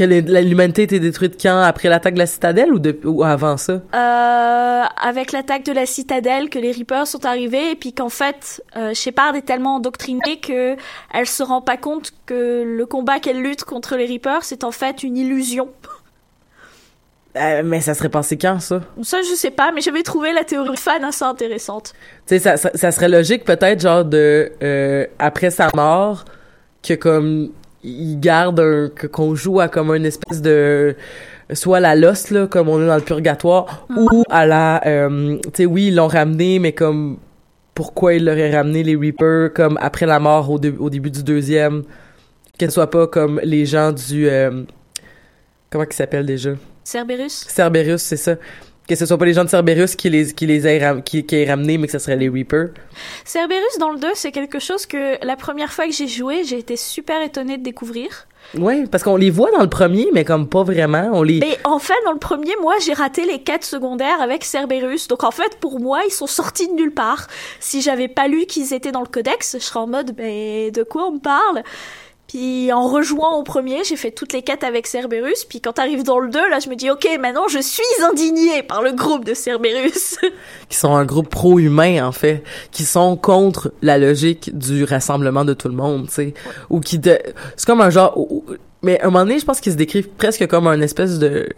[0.00, 1.60] l'humanité était détruite quand?
[1.60, 3.80] Après l'attaque de la citadelle ou, de, ou avant ça?
[3.94, 8.64] Euh, avec l'attaque de la citadelle, que les Reapers sont arrivés et puis qu'en fait,
[8.76, 10.76] euh, Shepard est tellement endoctrinée que
[11.14, 14.72] elle se rend pas compte que le combat qu'elle lutte contre les Reapers c'est en
[14.72, 15.68] fait une illusion.
[17.36, 18.80] Euh, mais ça serait passé quand ça?
[19.02, 21.92] Ça je sais pas, mais j'avais trouvé la théorie fan assez intéressante.
[22.26, 26.24] Tu sais, ça, ça, ça serait logique peut-être genre de euh, après sa mort
[26.82, 27.50] que comme
[27.84, 30.96] il garde un qu'on joue à comme une espèce de
[31.52, 35.50] soit la lost là comme on est dans le purgatoire ou à la euh, tu
[35.54, 37.18] sais oui ils l'ont ramené mais comme
[37.74, 41.84] pourquoi ils l'auraient ramené les Reapers comme après la mort au, au début du deuxième
[42.58, 44.64] qu'elle soit pas comme les gens du euh,
[45.70, 46.50] comment qu'ils s'appellent déjà?
[46.84, 47.46] Cerberus?
[47.48, 48.36] Cerberus, c'est ça.
[48.88, 51.36] Que ce soit pas les gens de Cerberus qui les, qui les aient, qui, qui
[51.36, 52.70] aient ramenés, mais que ce serait les Reapers.
[53.24, 56.58] Cerberus dans le 2, c'est quelque chose que la première fois que j'ai joué, j'ai
[56.58, 58.26] été super étonnée de découvrir.
[58.58, 61.10] Ouais, parce qu'on les voit dans le premier, mais comme pas vraiment.
[61.12, 61.38] On les.
[61.38, 65.06] Mais en fait, dans le premier, moi, j'ai raté les quêtes secondaires avec Cerberus.
[65.08, 67.28] Donc en fait, pour moi, ils sont sortis de nulle part.
[67.60, 70.82] Si j'avais pas lu qu'ils étaient dans le codex, je serais en mode, mais de
[70.82, 71.62] quoi on me parle?
[72.30, 75.44] Puis en rejoignant au premier, j'ai fait toutes les quêtes avec Cerberus.
[75.48, 78.62] Puis quand t'arrives dans le 2, là, je me dis, ok, maintenant je suis indignée
[78.62, 80.16] par le groupe de Cerberus.
[80.68, 82.44] qui sont un groupe pro-humain, en fait.
[82.70, 86.34] Qui sont contre la logique du rassemblement de tout le monde, tu sais.
[86.68, 87.00] Ou qui.
[87.00, 87.18] De...
[87.56, 88.16] C'est comme un genre.
[88.82, 91.48] Mais à un moment donné, je pense qu'ils se décrivent presque comme un espèce de.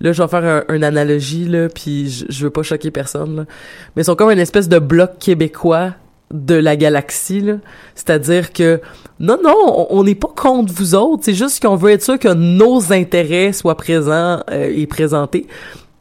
[0.00, 3.36] Là, je vais faire un, une analogie, là, puis je, je veux pas choquer personne,
[3.36, 3.44] là.
[3.94, 5.92] Mais ils sont comme une espèce de bloc québécois
[6.32, 7.44] de la galaxie.
[7.94, 8.80] C'est-à-dire que,
[9.20, 12.18] non, non, on- on n'est pas contre vous autres, c'est juste qu'on veut être sûr
[12.18, 15.46] que nos intérêts soient présents euh, et présentés.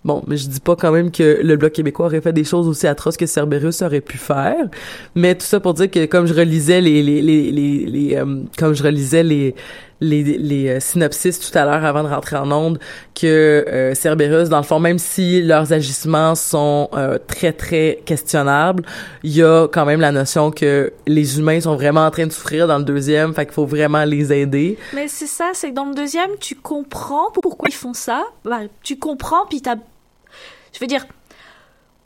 [0.06, 2.68] Bon, mais je dis pas quand même que le Bloc québécois aurait fait des choses
[2.68, 4.56] aussi atroces que Cerberus aurait pu faire,
[5.16, 8.26] mais tout ça pour dire que comme je relisais les les les les, les, euh,
[8.58, 9.54] comme je relisais les
[10.00, 12.80] les les euh, synopsis tout à l'heure avant de rentrer en onde
[13.16, 18.84] que euh, Cerberus dans le fond même si leurs agissements sont euh, très très questionnables,
[19.24, 22.32] il y a quand même la notion que les humains sont vraiment en train de
[22.32, 24.78] souffrir dans le deuxième, fait qu'il faut vraiment les aider.
[24.94, 28.24] Mais c'est ça, c'est que dans le deuxième, tu comprends pourquoi ils font ça.
[28.44, 29.76] Bah, tu comprends, puis t'as...
[30.74, 31.06] Je veux dire...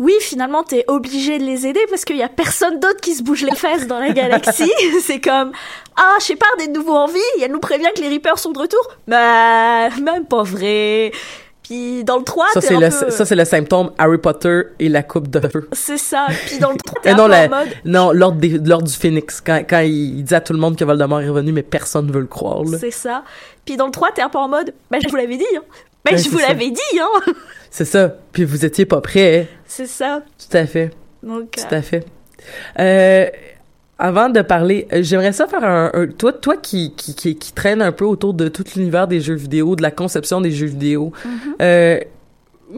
[0.01, 3.21] Oui, finalement, t'es obligé de les aider parce qu'il y a personne d'autre qui se
[3.21, 4.71] bouge les fesses dans la galaxie.
[5.01, 5.51] c'est comme...
[5.95, 8.49] Ah, Shepard est de nouveau en vie, et elle nous prévient que les Reapers sont
[8.49, 8.79] de retour.
[9.07, 11.11] Bah, même pas vrai.
[11.61, 13.11] Puis dans le 3, Ça c'est le peu...
[13.11, 15.69] ça c'est le symptôme Harry Potter et la coupe de feu.
[15.71, 16.25] C'est ça.
[16.47, 17.69] Puis dans le 3, t'es non, peu la- en mode...
[17.85, 21.29] non, l'ordre du phénix quand quand il, dit à tout le monde que Voldemort est
[21.29, 22.63] revenu mais personne ne veut le croire.
[22.79, 23.23] C'est ça.
[23.63, 24.73] Puis dans le 3, t'es un peu en mode...
[24.89, 25.61] Bah, je vous l'avais dit, hein.
[26.09, 27.31] Ouais, je vous l'avais dit, hein.
[27.69, 28.15] C'est ça.
[28.33, 29.41] Puis vous étiez pas prêts.
[29.41, 29.57] hein.
[29.65, 30.21] C'est ça.
[30.37, 30.91] Tout à fait.
[31.23, 32.05] Donc, Tout à fait.
[32.79, 33.27] Euh,
[33.99, 37.53] avant de parler, euh, j'aimerais ça faire un, un- toi toi qui, qui qui qui
[37.53, 40.65] traîne un peu autour de tout l'univers des jeux vidéo, de la conception des jeux
[40.65, 41.13] vidéo.
[41.23, 41.31] Mhm.
[41.61, 41.99] euh,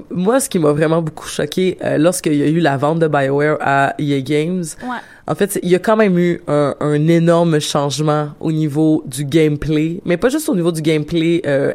[0.09, 3.07] moi, ce qui m'a vraiment beaucoup choqué, euh, lorsqu'il y a eu la vente de
[3.07, 4.97] BioWare à EA Games, Ouais.
[5.27, 9.25] en fait, il y a quand même eu un, un énorme changement au niveau du
[9.25, 11.73] gameplay, mais pas juste au niveau du gameplay euh,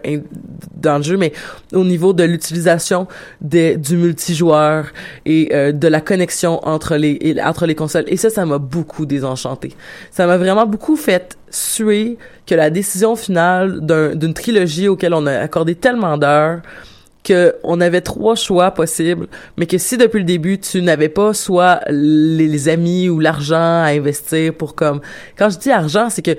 [0.76, 1.32] dans le jeu, mais
[1.72, 3.06] au niveau de l'utilisation
[3.40, 4.86] du multijoueur
[5.26, 8.04] et euh, de la connexion entre les et- entre les consoles.
[8.08, 9.72] Et ça, ça m'a beaucoup désenchanté.
[10.10, 15.26] Ça m'a vraiment beaucoup fait suer que la décision finale d'un- d'une trilogie auquel on
[15.26, 16.60] a accordé tellement d'heures
[17.28, 21.34] que on avait trois choix possibles, mais que si depuis le début tu n'avais pas
[21.34, 25.00] soit les, les amis ou l'argent à investir pour comme
[25.36, 26.36] quand je dis argent, c'est que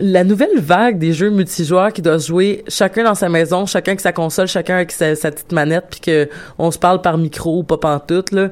[0.00, 3.92] la nouvelle vague des jeux multijoueurs qui doivent se jouer chacun dans sa maison, chacun
[3.92, 7.18] avec sa console, chacun avec sa, sa petite manette, puis que on se parle par
[7.18, 8.50] micro ou pas pantoute là.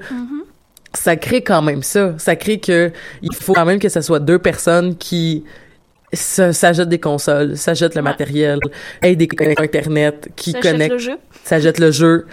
[0.94, 2.14] Ça crée quand même ça.
[2.16, 5.44] Ça crée que il faut quand même que ça soit deux personnes qui
[6.12, 8.10] s- s'achètent des consoles, s'achètent le Ouais.
[8.10, 8.58] matériel,
[9.02, 11.16] aient des connexions internet, qui Ça connectent le jeu.
[11.44, 12.26] ça jette le jeu.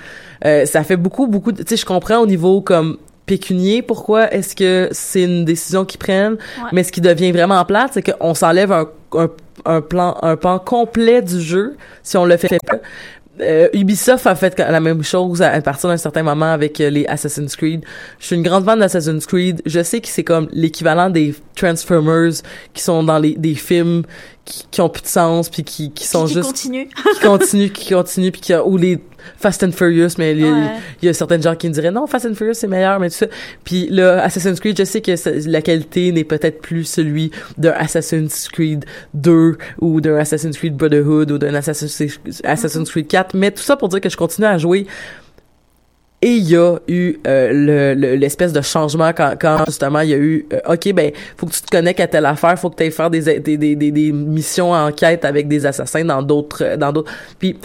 [0.45, 1.51] Euh, ça fait beaucoup, beaucoup.
[1.51, 5.99] Tu sais, je comprends au niveau comme pécunier pourquoi est-ce que c'est une décision qu'ils
[5.99, 6.69] prennent, Ouais.
[6.73, 9.29] mais ce qui devient vraiment plate, c'est qu'on s'enlève un, un,
[9.65, 12.77] un plan, un pan complet du jeu si on le fait pas.
[13.41, 17.05] Euh, Ubisoft a fait la même chose à, partir d'un certain moment avec euh, les
[17.07, 17.83] Assassin's Creed.
[18.19, 19.61] Je suis une grande fan d'Assassin's Creed.
[19.65, 22.33] Je sais que c'est comme l'équivalent des Transformers
[22.73, 24.03] qui sont dans les des films
[24.45, 26.89] qui, qui ont plus de sens puis qui, qui sont qui juste continue.
[27.13, 28.99] qui continue, qui continue, puis qui a, ou les
[29.37, 30.67] Fast and Furious, mais il y a- Ouais.
[31.01, 33.09] il y a certaines gens qui me diraient non, Fast and Furious c'est meilleur, mais
[33.09, 33.27] tout ça.
[33.63, 35.13] Puis là, Assassin's Creed, je sais que
[35.49, 41.31] la qualité n'est peut-être plus celui d'un Assassin's Creed 2 ou d'un Assassin's Creed Brotherhood
[41.31, 42.01] ou d'un Assassin's,
[42.43, 44.87] Assassin's Creed 4, mais tout ça pour dire que je continue à jouer.
[46.25, 50.09] Et il y a eu euh, le- le- l'espèce de changement quand, quand justement il
[50.09, 52.69] y a eu euh, ok ben faut que tu te connectes à telle affaire faut
[52.69, 56.21] que tu ailles faire des, des, des, des, missions en enquête avec des assassins dans
[56.21, 57.11] d'autres euh, dans d'autres.
[57.39, 57.59] Puis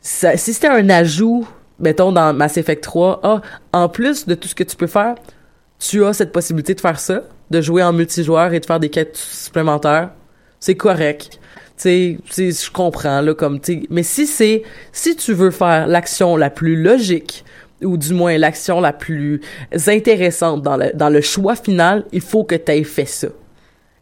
[0.00, 1.46] si c'était un ajout
[1.78, 3.42] mettons dans Mass Effect 3 ah
[3.72, 5.14] en plus de tout ce que tu peux faire
[5.78, 8.88] tu as cette possibilité de faire ça de jouer en multijoueur et de faire des
[8.90, 10.10] quêtes supplémentaires
[10.58, 11.38] c'est correct.
[11.80, 16.36] Tu sais je comprends là comme tu mais si c'est si tu veux faire l'action
[16.36, 17.44] la plus logique
[17.82, 19.40] ou du moins l'action la plus
[19.86, 23.28] intéressante dans le, dans le choix final, il faut que tu aies fait ça.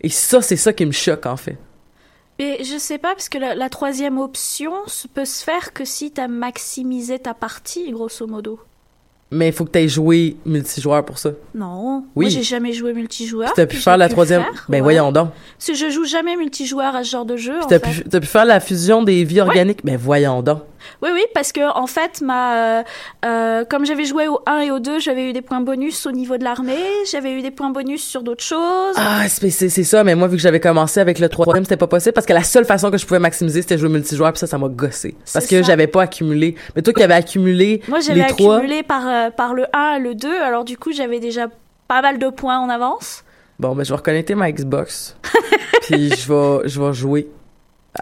[0.01, 1.57] Et ça, c'est ça qui me choque, en fait.
[2.39, 4.71] Mais je sais pas, parce que la, la troisième option
[5.13, 8.61] peut se faire que si t'as maximisé ta partie, grosso modo.
[9.31, 11.33] Mais il faut que tu aies joué multijoueur pour ça.
[11.55, 12.05] Non.
[12.17, 12.27] Oui.
[12.27, 13.53] Moi, j'ai jamais joué multijoueur.
[13.53, 14.43] Tu as pu faire la troisième.
[14.43, 14.83] faire, ben ouais.
[14.83, 15.31] voyons donc.
[15.59, 17.59] Parce que je joue jamais multijoueur à ce genre de jeu.
[17.69, 19.85] T'as pu, t'as pu faire la fusion des vies organiques.
[19.85, 20.63] Ben voyons donc.
[21.03, 22.83] Oui, oui, parce que en fait, ma, euh,
[23.25, 26.13] euh, comme j'avais joué au 1 et au 2, j'avais eu des points bonus au
[26.13, 26.77] niveau de l'armée,
[27.11, 28.95] j'avais eu des points bonus sur d'autres choses.
[28.97, 32.13] Ah, c'est, ça, mais moi, vu que j'avais commencé avec le troisième, c'était pas possible
[32.13, 34.59] parce que la seule façon que je pouvais maximiser, c'était jouer multijoueur, puis ça, ça
[34.59, 35.17] m'a gossé.
[35.33, 36.55] Parce que j'avais pas accumulé.
[36.75, 40.15] Mais toi qui avais accumulé Moi, j'avais accumulé par, euh, par le 1 et le
[40.15, 41.49] 2, alors du coup, j'avais déjà
[41.87, 43.25] pas mal de points en avance.
[43.59, 45.17] Bon, ben, je vais reconnecter ma Xbox.
[45.83, 47.29] puis je vais, je vais jouer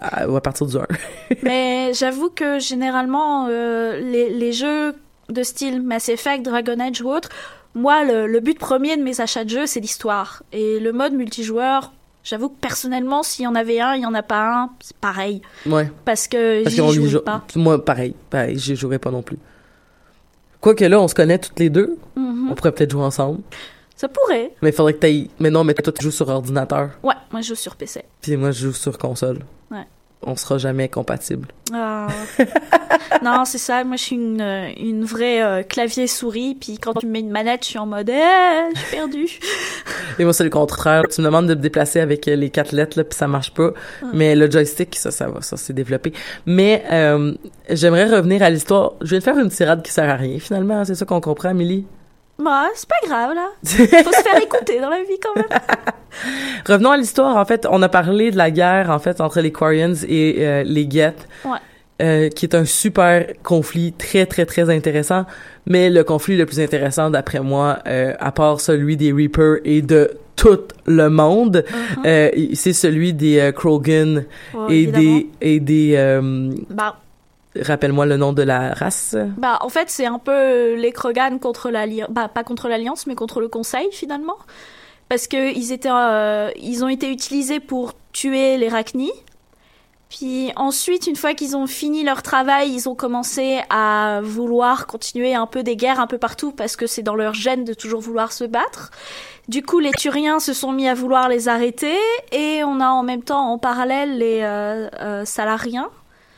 [0.01, 0.87] à, à partir du 1.
[1.43, 4.95] Mais j'avoue que généralement, euh, les, les jeux
[5.29, 7.29] de style Mass Effect, Dragon Age ou autre,
[7.75, 10.43] moi, le, le but premier de mes achats de jeux, c'est l'histoire.
[10.53, 11.93] Et le mode multijoueur,
[12.25, 14.97] j'avoue que personnellement, s'il y en avait un, il y en a pas un, c'est
[14.97, 15.43] pareil.
[15.67, 15.91] Ouais.
[16.05, 17.21] Parce que Parce j'y qu'on y jouais joue.
[17.21, 17.43] pas.
[17.55, 18.15] Moi, pareil.
[18.31, 19.39] Pareil, j'y jouerai pas non plus.
[20.61, 21.99] Quoique là, on se connaît toutes les deux.
[22.17, 22.49] Mhm.
[22.51, 23.41] On pourrait peut-être jouer ensemble.
[23.97, 24.53] Ça pourrait.
[24.61, 25.31] Mais il faudrait que t'ailles.
[25.41, 26.91] Mais non, mais toi, tu joues sur ordinateur.
[27.03, 28.05] Ouais, moi je joue sur PC.
[28.21, 29.39] Puis moi, je joue sur console.
[29.71, 29.87] Ouais.
[30.23, 31.49] On sera jamais compatibles.
[31.73, 32.09] Ah.
[33.25, 33.85] non, c'est ça.
[33.85, 36.57] Moi, je suis une, euh, une vraie euh, clavier-souris.
[36.61, 39.27] Puis quand tu me mets une manette, je suis en mode, eh, je suis perdu.
[40.19, 41.05] Et moi, c'est le contraire.
[41.11, 43.53] Tu me demandes de me déplacer avec euh, les quatre lettres, là, puis ça marche
[43.55, 43.71] pas.
[44.13, 46.13] Mais le joystick, ça, ça va, ça s'est développé.
[46.45, 47.35] Mais euh,
[47.71, 48.95] j'aimerais revenir à l'histoire.
[49.01, 50.85] Je viens de faire une tirade qui sert à rien, finalement.
[50.85, 51.87] C'est ça qu'on comprend, Amélie?
[52.39, 53.49] Bah, c'est pas grave, là.
[53.65, 55.47] Faut se faire écouter dans la vie, quand même.
[56.69, 57.37] Revenons à l'histoire.
[57.37, 60.63] En fait, on a parlé de la guerre, en fait, entre les Quarians et euh,
[60.65, 61.27] les Geth.
[61.45, 61.59] Ouais.
[62.03, 65.25] euh, qui est un super conflit très très très intéressant
[65.65, 69.81] mais le conflit le plus intéressant d'après moi euh, à part celui des Reapers et
[69.81, 71.65] de tout le monde
[72.05, 76.97] euh, c'est celui des euh, Krogan Ouais, et des et des euh, Bah,
[77.63, 81.71] rappelle-moi le nom de la race bah, en fait, c'est un peu les Krogan contre
[81.71, 82.09] l'Alliance.
[82.11, 84.37] Bah, pas contre l'Alliance, mais contre le Conseil, finalement.
[85.09, 86.51] Parce que ils étaient, euh,
[86.83, 89.13] ont été utilisés pour tuer les Rachni.
[90.09, 95.35] Puis ensuite, une fois qu'ils ont fini leur travail, ils ont commencé à vouloir continuer
[95.35, 98.01] un peu des guerres un peu partout parce que c'est dans leur gène de toujours
[98.01, 98.93] vouloir se battre.
[99.49, 101.97] Du coup, les Turiens se sont mis à vouloir les arrêter
[102.31, 105.91] et on a en même temps en parallèle les euh, euh, Salariens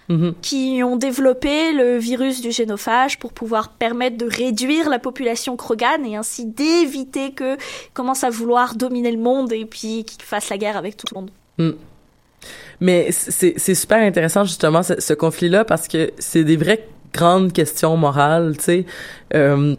[0.09, 0.35] Mhm.
[0.41, 6.05] qui ont développé le virus du génophage pour pouvoir permettre de réduire la population Krogan
[6.07, 7.59] et ainsi d'éviter que
[7.93, 11.21] commence à vouloir dominer le monde et puis qu'ils fassent la guerre avec tout le
[11.21, 11.31] monde.
[11.59, 11.71] Mm.
[12.81, 17.53] Mais c'est c'est super intéressant justement ce, ce conflit-là parce que c'est des vraies grandes
[17.53, 18.87] questions morales, tu sais.
[19.35, 19.75] Euh,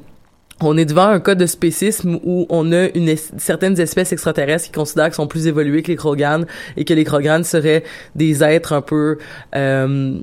[0.62, 4.65] on est devant un cas de spécisme où on a une es- certaines espèces extraterrestres
[4.65, 6.45] qui considèrent qu'ils sont plus évolués que les Krogan
[6.78, 7.84] et que les Krogan seraient
[8.15, 9.17] des êtres un peu
[9.56, 10.19] euh,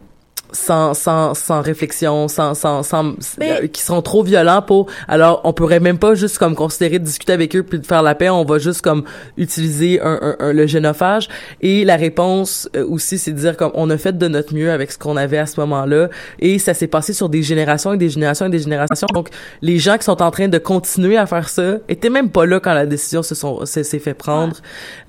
[0.57, 5.41] sans sans sans réflexion, sans sans sans Mais- euh, qui seront trop violents pour alors
[5.45, 8.15] on pourrait même pas juste comme considérer de discuter avec eux puis de faire la
[8.15, 9.05] paix, on va juste comme
[9.37, 11.29] utiliser un, un- un- le génophage.
[11.61, 14.71] Et la réponse euh, aussi c'est de dire comme on a fait de notre mieux
[14.71, 16.09] avec ce qu'on avait à ce moment-là.
[16.39, 19.07] Et ça s'est passé sur des générations et des générations et des générations.
[19.13, 19.29] Donc
[19.63, 22.61] les gens qui sont en train de continuer à faire ça étaient même pas là
[22.61, 24.57] quand la décision se sont s'est s'est fait prendre.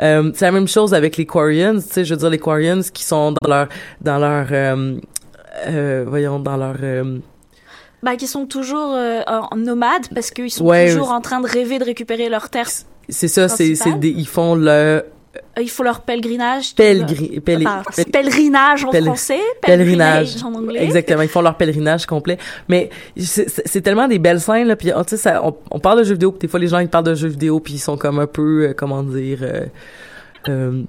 [0.01, 1.75] Euh, c'est la même chose avec les Quarians.
[1.75, 3.67] Tu sais je veux dire les Quarians qui sont dans leur
[4.01, 4.95] dans leur euh,
[5.67, 7.19] euh, voyons dans leur euh,
[8.03, 11.47] Bah, qui sont toujours euh, en nomades parce qu'ils sont Ouais, toujours en train de
[11.47, 12.69] rêver de récupérer leurs terres.
[13.09, 15.01] c'est ça c'est ils font le
[15.57, 16.73] Euh, Il faut leur pèlerinage.
[16.79, 20.83] Enfin, pèlerinage en français, pèlerinage en anglais.
[20.83, 22.37] exactement ils font leur pèlerinage complet
[22.67, 25.99] mais c'est tellement des belles scènes là puis oh, tu sais ça on, on parle
[25.99, 27.79] de jeux vidéo puis des fois les gens ils parlent de jeux vidéo puis ils
[27.79, 29.65] sont comme un peu euh, comment dire euh,
[30.49, 30.83] euh,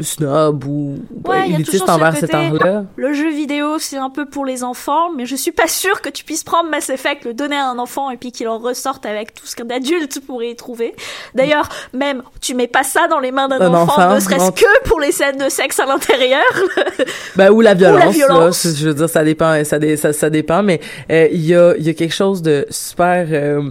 [0.00, 4.44] snob ou Ouais, ce envers côté- cet art-là Le jeu vidéo, c'est un peu pour
[4.44, 7.56] les enfants, mais je suis pas sûre que tu puisses prendre Mass Effect, le donner
[7.56, 10.56] à un enfant et puis qu'il en ressorte avec tout ce qu'un adulte pourrait y
[10.56, 10.94] trouver.
[11.34, 14.50] D'ailleurs, même, tu mets pas ça dans les mains d'un Un enfant, enfant, ne serait-ce
[14.52, 16.42] que pour les scènes de sexe à l'intérieur.
[17.36, 18.64] Ben, ou la violence, violence.
[18.64, 18.70] là.
[18.76, 20.80] Je veux dire, ça dépend, ça, ça, ça dépend, mais
[21.10, 23.62] euh, il y a, y a quelque chose de super, euh,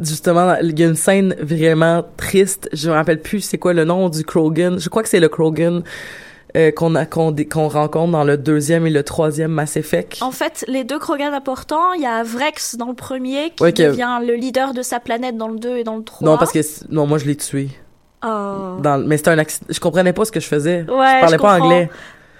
[0.00, 2.68] justement, il y a une scène vraiment triste.
[2.72, 4.78] Je me rappelle plus c'est quoi le nom du Krogan.
[4.78, 5.82] Je crois que c'est le Krogan
[6.56, 10.18] euh, qu'on a qu'on qu'on rencontre dans le deuxième et le troisième Mass Effect.
[10.22, 13.72] En fait, les deux Krogan importants, il y a Vrex dans le premier qui Ouais,
[13.72, 16.24] devient le leader de sa planète dans le 2 et dans le 3.
[16.28, 16.60] non, parce que
[16.92, 17.68] non, moi je l'ai tué.
[18.24, 18.78] Oh.
[18.82, 19.66] Dans, mais c'était un accident.
[19.68, 20.78] Je comprenais pas ce que je faisais.
[20.82, 21.64] Ouais, je parlais je pas comprends.
[21.66, 21.90] anglais.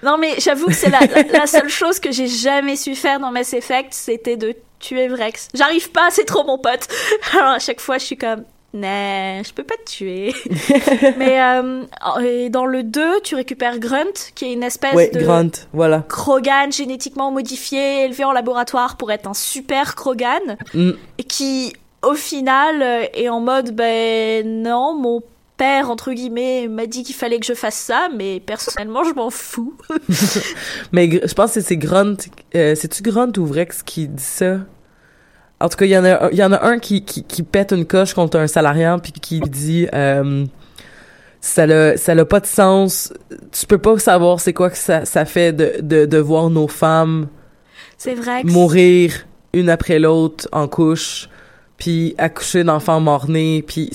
[0.03, 0.99] Non, mais j'avoue que c'est la,
[1.33, 5.47] la seule chose que j'ai jamais su faire dans Mass Effect, c'était de tuer Vrex.
[5.53, 6.87] J'arrive pas, c'est trop mon pote.
[7.33, 10.33] Alors à chaque fois, je suis comme, nah, je peux pas te tuer.
[11.17, 11.83] mais euh,
[12.23, 16.03] et dans le 2, tu récupères Grunt, qui est une espèce Ouais, de Grant, voilà.
[16.09, 20.91] Krogan génétiquement modifié, élevé en laboratoire pour être un super Krogan, Mm.
[21.17, 21.73] et qui,
[22.03, 25.21] au final, euh, est en mode, ben non, mon
[25.57, 29.29] père, entre guillemets, m'a dit qu'il fallait que je fasse ça, mais personnellement, je m'en
[29.29, 29.75] fous.
[30.91, 32.17] Mais je pense que c'est Grunt.
[32.55, 34.59] Euh, C'est-tu Grunt ou Vrex qui dit ça?
[35.59, 37.41] En tout cas, il y en a, il y en a un qui, qui, qui
[37.43, 40.45] pète une coche contre un salariant puis qui dit euh,
[41.39, 43.13] ça n'a ça n'a pas de sens.
[43.51, 46.67] Tu peux pas savoir c'est quoi que ça, ça fait de, de, de voir nos
[46.67, 47.27] femmes
[47.97, 51.29] C'est vrai que mourir une après l'autre en couche
[51.77, 53.89] puis accoucher d'enfants morts-nés puis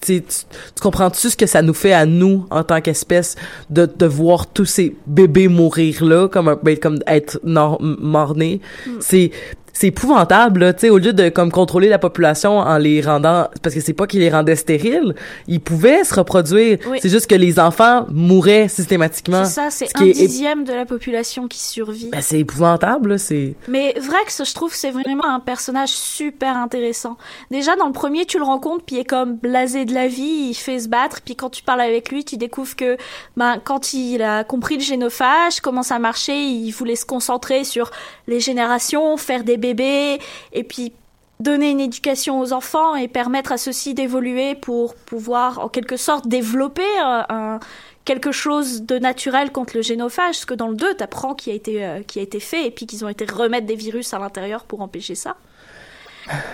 [0.00, 0.26] tu, tu,
[0.74, 3.36] tu comprends-tu ce que ça nous fait à nous en tant qu'espèce
[3.70, 8.60] de, de voir tous ces bébés mourir là comme un, ben, comme être nor- mort-nés
[9.00, 9.30] c'est
[9.78, 13.48] c'est épouvantable là, tu sais au lieu de comme contrôler la population en les rendant
[13.62, 15.14] parce que c'est pas qu'ils les rendaient stériles
[15.46, 16.98] ils pouvaient se reproduire Oui.
[17.00, 20.72] c'est juste que les enfants mouraient systématiquement c'est ça, c'est Ce un est- dixième de
[20.72, 22.08] la population qui survit.
[22.10, 27.16] ben, c'est épouvantable c'est Mais Vrex, je trouve, c'est vraiment un personnage super intéressant.
[27.50, 30.48] Déjà, dans le premier, tu le rencontres, puis il est comme blasé de la vie,
[30.50, 32.96] il fait se battre, puis quand tu parles avec lui, tu découvres que,
[33.36, 37.90] ben, quand il a compris le génophage, comment ça marchait, il voulait se concentrer sur
[38.26, 40.92] les générations, faire des bébés, et puis
[41.40, 46.26] donner une éducation aux enfants et permettre à ceux-ci d'évoluer pour pouvoir, en quelque sorte,
[46.26, 47.60] développer un-
[48.04, 51.54] quelque chose de naturel contre le génophage, parce que dans le 2, t'apprends qui a
[51.54, 54.18] été euh, qui a été fait et puis qu'ils ont été remettre des virus à
[54.18, 55.36] l'intérieur pour empêcher ça.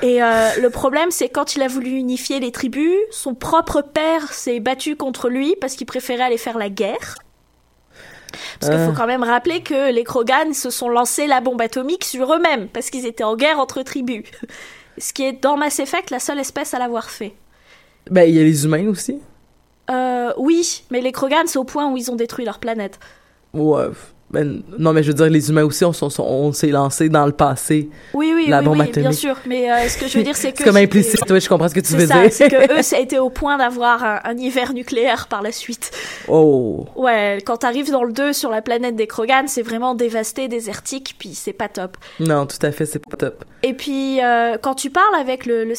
[0.03, 4.33] Et euh, le problème, c'est quand il a voulu unifier les tribus, son propre père
[4.33, 7.17] s'est battu contre lui parce qu'il préférait aller faire la guerre.
[8.61, 12.05] Parce qu'il faut quand même rappeler que les Krogan se sont lancés la bombe atomique
[12.05, 14.25] sur eux-mêmes parce qu'ils étaient en guerre entre tribus.
[14.99, 17.35] Ce qui est dans Mass Effect la seule espèce à l'avoir fait.
[18.11, 19.21] ben il y a les humains aussi
[19.91, 22.99] Euh, oui, mais les Krogan, c'est au point où ils ont détruit leur planète.
[23.53, 23.89] Ouais.
[24.35, 27.09] Ben, non, mais je veux dire, les humains aussi, on, s- on, on s'est lancé
[27.09, 27.89] dans le passé.
[28.13, 29.37] Oui, oui, La oui, bombe oui, bien sûr.
[29.47, 31.69] Mais euh, ce que je veux dire, c'est que C'est comme implicite, ouais, je comprends
[31.69, 32.33] ce que tu veux ça, dire.
[32.33, 35.53] c'est que eux, ça a été au point d'avoir un, un hiver nucléaire par la
[35.53, 35.91] suite.
[36.29, 36.87] oh.
[36.97, 41.15] Ouais, quand t'arrives dans le 2 sur la planète des Krogan, c'est vraiment dévasté, désertique,
[41.19, 41.97] puis c'est pas top.
[42.21, 43.45] Non, tout à fait, c'est pas top.
[43.63, 45.75] Et puis, euh, quand tu parles avec le, le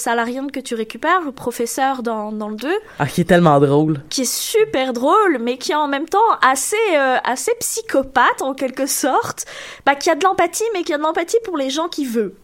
[0.51, 2.67] que tu récupères, le professeur dans, dans le 2,
[2.99, 4.01] Ah, qui est tellement drôle.
[4.09, 8.53] qui est super drôle, mais qui est en même temps assez, euh, assez psychopathe en
[8.53, 9.45] quelque sorte,
[9.85, 12.35] bah, qui a de l'empathie, mais qui a de l'empathie pour les gens qu'il veut.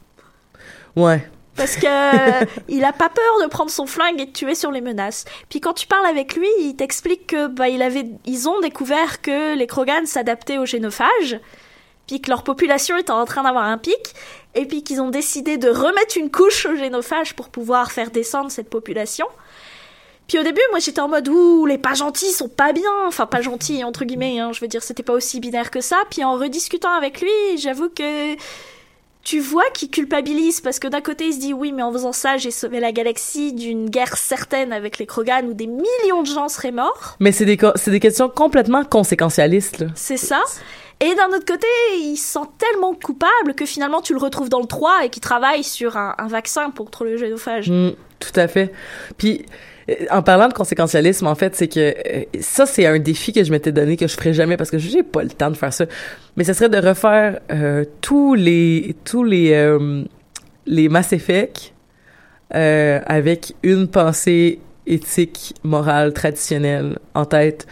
[0.95, 1.27] Ouais.
[1.55, 4.71] Parce que euh, il a pas peur de prendre son flingue et de tuer sur
[4.71, 5.25] les menaces.
[5.49, 9.21] Puis quand tu parles avec lui, il t'explique que bah il avait, ils ont découvert
[9.21, 11.39] que les Krogans s'adaptaient aux génophages,
[12.07, 14.15] puis que leur population était en train d'avoir un pic,
[14.55, 18.51] et puis qu'ils ont décidé de remettre une couche aux génophages pour pouvoir faire descendre
[18.51, 19.27] cette population.
[20.31, 23.25] Puis au début, moi j'étais en mode ouh, les pas gentils sont pas bien, enfin
[23.25, 25.97] pas gentils entre guillemets, hein, je veux dire c'était pas aussi binaire que ça.
[26.09, 27.27] Puis en rediscutant avec lui,
[27.57, 28.37] j'avoue que
[29.25, 32.13] tu vois qu'il culpabilise parce que d'un côté il se dit oui mais en faisant
[32.13, 36.27] ça j'ai sauvé la galaxie d'une guerre certaine avec les Krogan où des millions de
[36.27, 37.17] gens seraient morts.
[37.19, 39.83] Mais c'est des, co- c'est des questions complètement conséquentialistes.
[39.95, 40.41] C'est ça.
[41.01, 44.59] Et d'un autre côté, il se sent tellement coupable que finalement tu le retrouves dans
[44.59, 47.69] le 3 et qui travaille sur un, un vaccin contre le génophage.
[47.71, 48.71] Mm, tout à fait.
[49.17, 49.45] Puis,
[49.89, 53.43] euh, en parlant de conséquentialisme, en fait, c'est que euh, ça, c'est un défi que
[53.43, 55.73] je m'étais donné que je ferais jamais parce que j'ai pas le temps de faire
[55.73, 55.85] ça.
[56.37, 59.77] Mais ce serait de refaire euh, tous les tous les
[60.67, 61.73] les Mass Effect
[62.51, 67.65] avec une pensée éthique, morale, traditionnelle en tête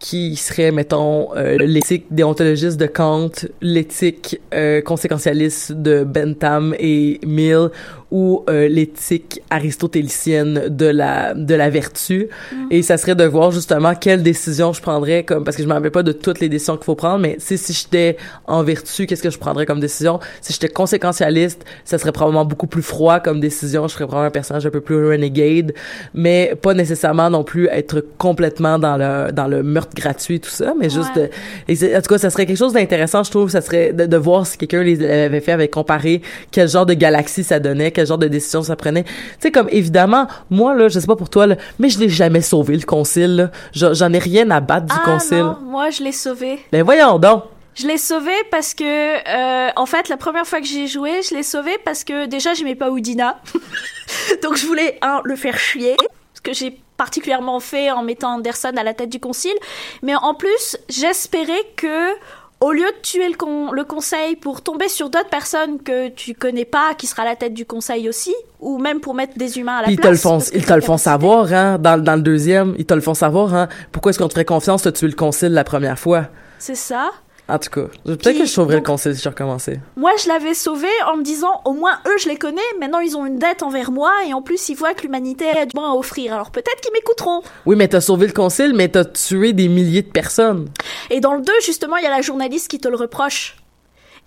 [0.00, 3.30] qui serait, mettons, euh, l'éthique déontologiste de Kant,
[3.60, 7.68] l'éthique euh, conséquentialiste de Bentham et Mill,
[8.10, 12.28] ou euh, l'éthique aristotélicienne de la de la vertu.
[12.70, 15.72] Et ça serait de voir justement quelle décision je prendrais, comme parce que je me
[15.74, 19.06] rappelle pas de toutes les décisions qu'il faut prendre, mais si si j'étais en vertu,
[19.06, 20.20] qu'est-ce que je prendrais comme décision?
[20.40, 23.86] Si j'étais conséquentialiste, ça serait probablement beaucoup plus froid comme décision.
[23.88, 25.72] Je serais probablement un personnage un peu plus renegade,
[26.14, 30.74] mais pas nécessairement non plus être complètement dans le dans le meurtre gratuit tout ça,
[30.78, 31.30] mais juste Ouais.
[31.68, 34.06] de- et en tout cas ça serait quelque chose d'intéressant je trouve ça serait de,
[34.06, 37.90] de voir si quelqu'un les avait fait avec comparer quel genre de galaxie ça donnait
[38.00, 41.16] quel genre de décision ça prenait tu sais comme évidemment moi là je sais pas
[41.16, 44.86] pour toi là, mais je l'ai jamais sauvé le concile j'en ai rien à battre
[44.86, 46.60] du ah concile non, moi je l'ai sauvé.
[46.72, 47.44] ben voyons donc
[47.74, 51.34] Je l'ai sauvé parce que, euh, en fait, la première fois que j'ai joué, je
[51.34, 53.40] l'ai sauvé parce que déjà j'aimais pas Houdina.
[54.42, 55.96] Donc je voulais, un, le faire chier,
[56.34, 59.56] ce que j'ai particulièrement fait en mettant Anderson à la tête du concile.
[60.02, 62.12] Mais en plus, j'espérais que,
[62.60, 66.34] au lieu de tuer le, con- le conseil pour tomber sur d'autres personnes que tu
[66.34, 69.58] connais pas, qui sera à la tête du conseil aussi, ou même pour mettre des
[69.58, 70.12] humains à la Puis ils te place.
[70.12, 73.00] le font ils te le font savoir hein dans dans le deuxième ils te le
[73.00, 75.98] font savoir hein pourquoi est-ce qu'on te ferait confiance de tuer le concile la première
[75.98, 76.26] fois?
[76.58, 77.10] C'est ça.
[77.50, 79.80] En tout cas peut-être que je sauverais donc- le concile si je recommençais.
[79.96, 83.16] Moi, je l'avais sauvé en me disant, au moins eux, je les connais, maintenant ils
[83.16, 85.92] ont une dette envers moi, et en plus, ils voient que l'humanité a du moins
[85.92, 87.42] à offrir, alors peut-être qu'ils m'écouteront.
[87.66, 90.68] oui mais t'as sauvé le concile mais t'as tué des milliers de personnes.
[91.10, 93.56] Et dans le 2, justement, il y a la journaliste qui te le reproche.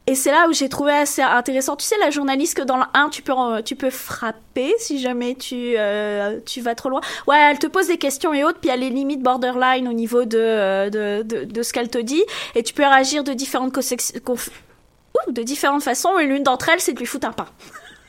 [0.05, 1.77] Et c'est là où j'ai trouvé assez intéressant.
[1.77, 3.33] Tu sais, la journaliste que dans le 1, tu peux,
[3.63, 6.99] tu peux frapper si jamais tu, euh, tu vas trop loin.
[7.25, 10.25] Ouais, elle te pose des questions et autres, puis a les limites borderline au niveau
[10.25, 12.21] de, euh, de, de, de ce qu'elle te dit.
[12.55, 16.91] Et tu peux réagir de différentes, ouh, de différentes façons, et l'une d'entre elles, c'est
[16.93, 17.45] de lui foutre un pain.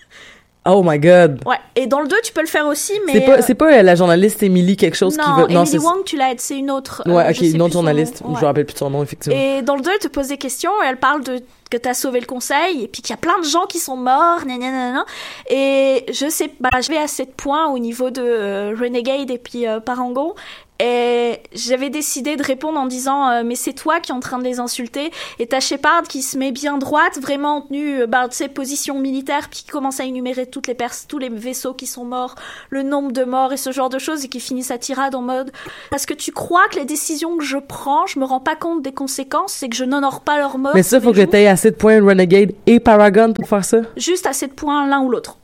[0.67, 3.13] oh my god Ouais, et dans le 2, tu peux le faire aussi, mais...
[3.13, 5.51] C'est pas, euh, c'est pas euh, la journaliste Emily quelque chose non, qui veut.
[5.51, 7.03] Emily c'est Wong, tu l'aides, c'est une autre.
[7.07, 7.89] euh, Ouais, je ok, une autre son nom.
[7.89, 8.19] journaliste.
[8.25, 8.41] Je Ouais.
[8.41, 9.39] me rappelle plus de son nom, effectivement.
[9.39, 11.41] Et dans le 2, elle te pose des questions et elle parle de
[11.71, 13.97] que t'as sauvé le conseil et puis qu'il y a plein de gens qui sont
[13.97, 15.05] morts, nanana.
[15.51, 19.39] Et je sais, bah, je vais à 7 points au niveau de euh, Renegade et
[19.39, 20.35] puis euh, Parangon.
[20.81, 24.39] Et j'avais décidé de répondre en disant euh, mais c'est toi qui es en train
[24.39, 28.27] de les insulter et t'as Shepard qui se met bien droite vraiment en tenue bah,
[28.27, 31.75] de ses positions militaires puis qui commence à énumérer toutes les pers tous les vaisseaux
[31.75, 32.35] qui sont morts
[32.71, 35.23] le nombre de morts et ce genre de choses et qui finit sa tirade en
[35.23, 35.53] mode
[35.91, 38.83] parce que tu crois que les décisions que je prends je me rends pas compte
[38.83, 41.71] des conséquences c'est que je n'honore pas leur mort Mais ça, faut que t'aies assez
[41.71, 43.79] de points Renegade et Paragon pour faire ça?
[43.97, 45.39] juste assez de points l'un ou l'autre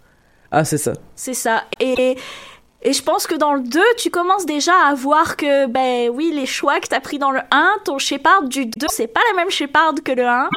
[0.51, 0.93] Ah, c'est ça.
[1.17, 1.65] C'est ça.
[1.81, 2.17] Et,
[2.83, 6.33] et je pense que dans le 2, tu commences déjà à voir que, ben oui,
[6.35, 9.37] les choix que t'as pris dans le 1, ton Shepard du 2, c'est pas la
[9.37, 10.49] même Shepard que le 1.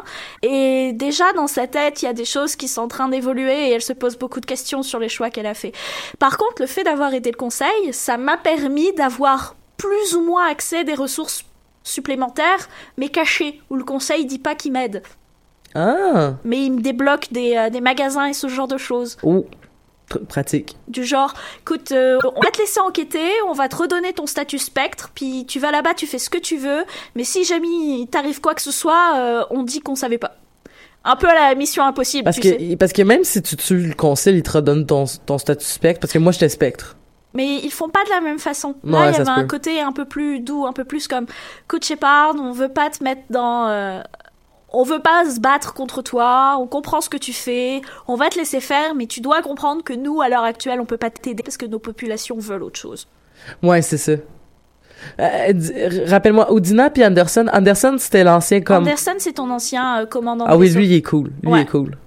[0.41, 3.67] Et déjà, dans sa tête, il y a des choses qui sont en train d'évoluer
[3.69, 5.73] et elle se pose beaucoup de questions sur les choix qu'elle a fait.
[6.17, 10.47] Par contre, le fait d'avoir aidé le conseil, ça m'a permis d'avoir plus ou moins
[10.47, 11.43] accès à des ressources
[11.83, 15.03] supplémentaires, mais cachées, où le conseil dit pas qu'il m'aide.
[15.75, 19.17] Ah, Mais il me débloque des, euh, des magasins et ce genre de choses.
[19.23, 19.45] oh,
[20.29, 20.75] pratique.
[20.87, 24.59] Du genre, écoute, euh, on va te laisser enquêter, on va te redonner ton statut
[24.59, 26.83] spectre, puis tu vas là-bas, tu fais ce que tu veux,
[27.15, 30.35] mais si jamais il t'arrive quoi que ce soit, euh, on dit qu'on savait pas.
[31.05, 32.75] Un peu à la mission impossible, Parce tu que, sais.
[32.77, 35.99] parce que même si tu tues le concile, il te redonne ton, ton statut spectre.
[35.99, 36.95] Parce que moi, j'étais spectre.
[37.33, 38.75] Mais ils font pas de la même façon.
[38.85, 39.47] Ouais, Là, il y avait un peut.
[39.47, 41.25] côté un peu plus doux, un peu plus comme,
[41.65, 43.67] écoute Shepard, on veut pas te mettre dans...
[43.67, 44.01] euh,
[44.73, 48.29] On veut pas se battre contre toi, on comprend ce que tu fais, on va
[48.29, 51.11] te laisser faire, mais tu dois comprendre que nous, à l'heure actuelle, on peut pas
[51.11, 53.07] t'aider parce que nos populations veulent autre chose.
[53.61, 54.13] Ouais, c'est ça.
[55.19, 55.53] Euh,
[56.07, 57.45] Rappelle-moi, Udina puis Anderson.
[57.51, 58.83] Anderson, c'était l'ancien comme...
[58.83, 60.45] Anderson, c'est ton ancien euh, commandant.
[60.47, 61.31] Ah oui, lui, il est cool.
[61.43, 61.97] Lui, il est cool.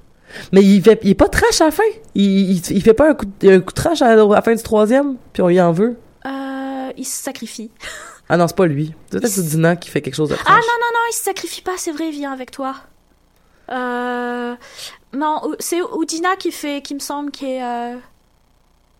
[0.53, 1.83] Mais il, fait, il est pas trash à la fin.
[2.14, 4.55] Il, il, il fait pas un coup, de, un coup de trash à, la fin
[4.55, 5.97] du troisième, puis on y en veut.
[6.25, 7.71] Euh, il se sacrifie.
[8.29, 8.93] Ah non, c'est pas lui.
[9.11, 10.37] C'est peut-être Udina qui fait quelque chose de.
[10.47, 12.74] Ah non, non, non, il se sacrifie pas, c'est vrai, il vient avec toi.
[13.70, 14.55] Euh...
[15.12, 17.62] Non, c'est Udina qui fait, qui me semble, qui est...
[17.62, 17.97] euh,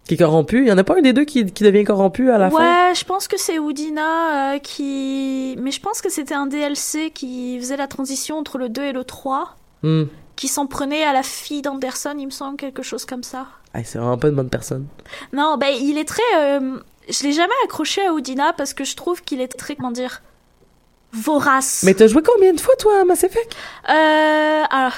[0.07, 0.63] Qui est corrompu.
[0.63, 2.89] Il y en a pas un des deux qui, qui devient corrompu à la fin?
[2.89, 5.57] Ouais, je pense que c'est Udina euh, qui...
[5.61, 8.93] Mais je pense que c'était un DLC qui faisait la transition entre le 2 et
[8.93, 10.05] le 3, Hmm.
[10.37, 13.47] qui s'en prenait à la fille d'Anderson, il me semble, quelque chose comme ça.
[13.75, 14.87] Hey, c'est vraiment pas une bonne personne.
[15.35, 16.23] Non, ben il est très...
[16.39, 16.79] euh,
[17.09, 20.23] Je l'ai jamais accroché à Udina parce que je trouve qu'il est très, comment dire,
[21.13, 21.83] vorace.
[21.85, 23.55] Mais t'as joué combien de fois, toi, à Mass Effect?
[23.89, 24.95] Euh, alors,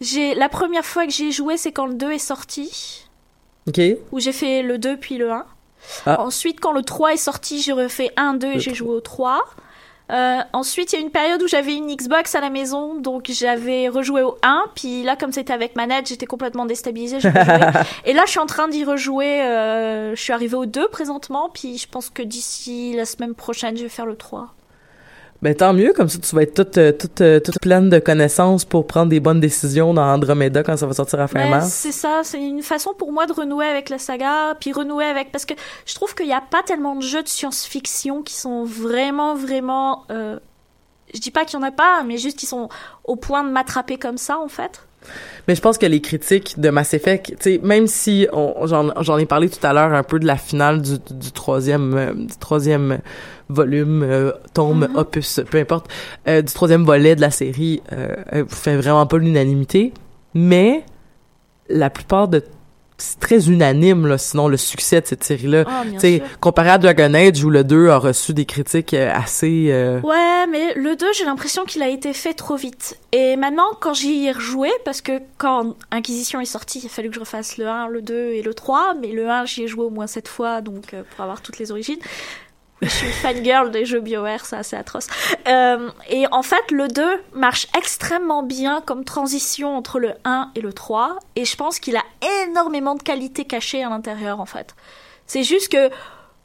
[0.00, 3.06] j'ai la première fois que j'y ai joué, c'est quand le 2 est sorti,
[3.66, 3.80] OK.
[4.12, 5.46] où j'ai fait le 2 puis le 1.
[6.06, 6.20] Ah.
[6.22, 9.44] Ensuite, quand le 3 est sorti, j'ai refait 1, 2 et j'ai joué au 3.
[10.10, 13.26] Euh, ensuite, il y a une période où j'avais une Xbox à la maison, donc
[13.30, 14.64] j'avais rejoué au 1.
[14.74, 17.18] Puis là, comme c'était avec manette, j'étais complètement déstabilisée.
[18.04, 19.42] et là, je suis en train d'y rejouer.
[19.42, 23.76] euh, je suis arrivée au 2 présentement, puis je pense que d'ici la semaine prochaine,
[23.76, 24.54] je vais faire le 3.
[25.40, 28.00] Ben tant mieux, comme ça tu vas être toute, euh, toute, euh, toute pleine de
[28.00, 31.48] connaissances pour prendre des bonnes décisions dans Andromeda quand ça va sortir à fin Ouais,
[31.48, 31.68] mars.
[31.68, 35.30] c'est ça, c'est une façon pour moi de renouer avec la saga, puis renouer avec
[35.30, 35.54] parce que
[35.86, 40.04] je trouve qu'il n'y a pas tellement de jeux de science-fiction qui sont vraiment, vraiment.
[40.10, 40.40] euh,
[41.14, 42.68] je dis pas qu'il y en a pas, mais juste qui sont
[43.04, 44.82] au point de m'attraper comme ça en fait.
[45.46, 49.18] Mais je pense que les critiques de Mass Effect, tu sais, même si on, j'en,
[49.18, 52.36] ai parlé tout à l'heure un peu de la finale du, du troisième, euh, du
[52.38, 52.98] troisième
[53.48, 54.96] volume, euh, tome, Mhm.
[54.96, 55.86] opus, peu importe,
[56.26, 59.94] euh, du troisième volet de la série, euh, fait vraiment pas l'unanimité.
[60.34, 60.84] Mais
[61.70, 62.42] la plupart de
[62.98, 66.40] c'est très unanime là sinon le succès de cette série là bien tu sais sûr.
[66.40, 70.46] comparé à Dragon Age où le 2 a reçu des critiques euh, assez euh, Ouais,
[70.48, 72.98] mais le 2, j'ai l'impression qu'il a été fait trop vite.
[73.12, 77.08] Et maintenant, quand j'y ai rejoué, parce que quand Inquisition est sorti, il a fallu
[77.08, 79.68] que je refasse le 1, le 2 et le 3, mais le 1, j'y ai
[79.68, 81.98] joué au moins 7 fois, donc euh, pour avoir toutes les origines.
[82.82, 85.08] Je suis fangirl des jeux BioWare, c'est assez atroce.
[85.48, 87.02] Euh, et en fait, le 2
[87.34, 91.96] marche extrêmement bien comme transition entre le 1 et le 3, et je pense qu'il
[91.96, 92.04] a
[92.44, 94.76] énormément de qualités cachées à l'intérieur, en fait.
[95.26, 95.90] C'est juste que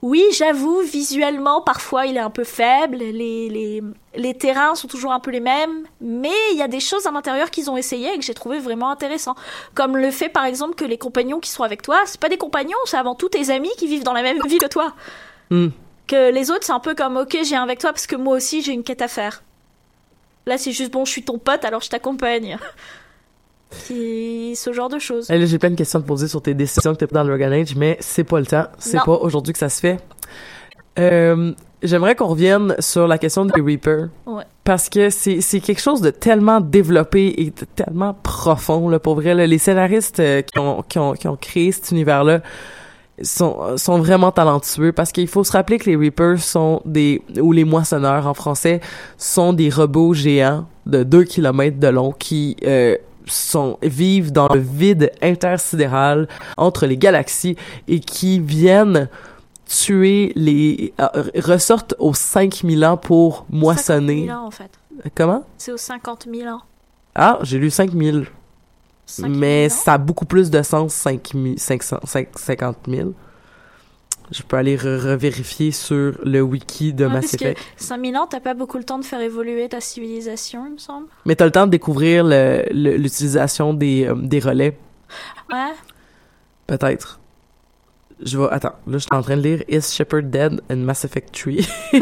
[0.03, 2.97] oui, j'avoue, visuellement, parfois, il est un peu faible.
[2.97, 3.81] Les, les,
[4.15, 5.85] les terrains sont toujours un peu les mêmes.
[6.01, 8.59] Mais il y a des choses à l'intérieur qu'ils ont essayé et que j'ai trouvé
[8.59, 9.35] vraiment intéressant.
[9.75, 12.37] Comme le fait, par exemple, que les compagnons qui sont avec toi, c'est pas des
[12.37, 14.93] compagnons, c'est avant tout tes amis qui vivent dans la même ville que toi.
[15.49, 15.69] Hmm.
[16.13, 18.35] Que les autres, c'est un peu comme, ok, j'ai un avec toi parce que moi
[18.35, 19.41] aussi, j'ai une quête à faire.
[20.45, 22.57] Là, c'est juste, bon, je suis ton pote, alors je t'accompagne.
[23.71, 25.29] C'est ce genre de choses.
[25.29, 27.25] Là, j'ai plein de questions à te poser sur tes décisions que t'as prises dans
[27.25, 28.67] Dragon Age, mais c'est pas le temps.
[28.77, 29.97] C'est pas aujourd'hui que ça se fait.
[30.99, 34.09] Euh, J'aimerais qu'on revienne sur la question des Reaper.
[34.27, 34.43] Ouais.
[34.63, 39.15] Parce que c'est c'est quelque chose de tellement développé et de tellement profond, là, pour
[39.15, 39.33] vrai.
[39.33, 39.47] là.
[39.47, 42.41] Les scénaristes euh, qui, ont, qui, ont, qui ont créé cet univers-là
[43.23, 47.51] sont, sont vraiment talentueux parce qu'il faut se rappeler que les Reapers sont des, ou
[47.51, 48.81] les moissonneurs en français,
[49.17, 54.59] sont des robots géants de 2 km de long qui euh, sont vivent dans le
[54.59, 57.55] vide intersidéral entre les galaxies
[57.87, 59.09] et qui viennent
[59.65, 64.25] tuer les euh, ressortent aux 5000 ans pour 50 moissonner.
[64.27, 64.71] 000 ans, en fait.
[65.15, 65.43] Comment?
[65.57, 66.61] C'est aux 50 000 ans.
[67.15, 68.27] Ah, j'ai lu 5000.
[69.05, 73.13] 5 000 Mais ça a beaucoup plus de sens 5000 500 5 50 000.
[74.31, 77.59] Je peux aller re- revérifier sur le wiki de Ouais, Mass Effect.
[77.75, 81.07] 5000 ans, t'as pas beaucoup le temps de faire évoluer ta civilisation, il me semble.
[81.25, 82.23] Mais t'as le temps de découvrir
[82.71, 84.77] l'utilisation des, euh, des relais.
[85.51, 85.73] Ouais.
[86.67, 87.19] Peut-être.
[88.23, 88.47] Je vais.
[88.51, 91.53] Attends, là, je suis en train de lire Is Shepard Dead in Mass Effect 3.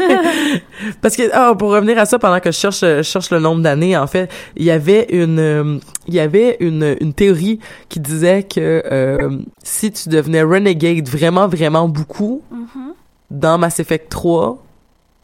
[1.00, 3.62] Parce que, ah, pour revenir à ça, pendant que je cherche, je cherche le nombre
[3.62, 7.58] d'années, en fait, il y avait une, euh, il y avait une, une théorie
[7.88, 12.92] qui disait que euh, si tu devenais renegade vraiment, vraiment beaucoup Mhm.
[13.30, 14.62] dans Mass Effect 3,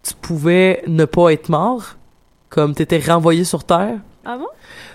[0.03, 1.97] tu pouvais ne pas être mort,
[2.49, 3.99] comme t'étais renvoyé sur Terre.
[4.25, 4.47] Ah bon?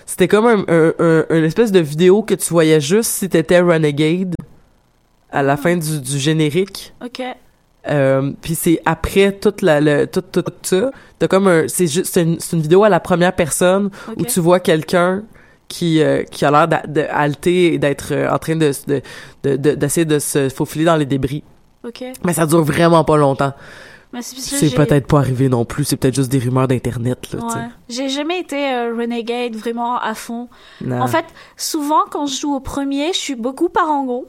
[0.06, 3.60] C'était comme un, un, un- une espèce de vidéo que tu voyais juste si t'étais
[3.60, 4.34] Renegade
[5.34, 6.94] à la fin du, du générique.
[7.04, 7.20] Ok.
[7.86, 10.90] Euh, puis c'est après toute la, le, tout, tout, tout ça.
[11.18, 14.40] T'as comme un, c'est juste, c'est une, une vidéo à la première personne où tu
[14.40, 15.22] vois quelqu'un
[15.68, 19.02] qui, euh, qui a l'air d'a- de halter et d'être euh, en train de, de,
[19.42, 21.42] de, de- d'essayer de se faufiler dans les débris.
[21.86, 22.02] Ok.
[22.24, 23.52] Mais ça dure vraiment pas longtemps.
[24.20, 25.84] C'est peut-être pas arrivé non plus.
[25.84, 27.40] C'est peut-être juste des rumeurs d'internet, là.
[27.44, 27.68] Ouais.
[27.88, 30.48] J'ai jamais été euh, Renegade vraiment à fond.
[30.80, 31.00] Non.
[31.02, 31.24] En fait,
[31.56, 34.24] souvent quand je joue au premier, je suis beaucoup parangon.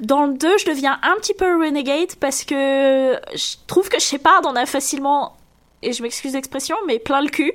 [0.00, 2.54] Dans le 2, je deviens un petit peu renegade parce que
[3.34, 5.36] je trouve que Shepard en a facilement,
[5.82, 7.52] et je m'excuse l'expression, mais plein le cul.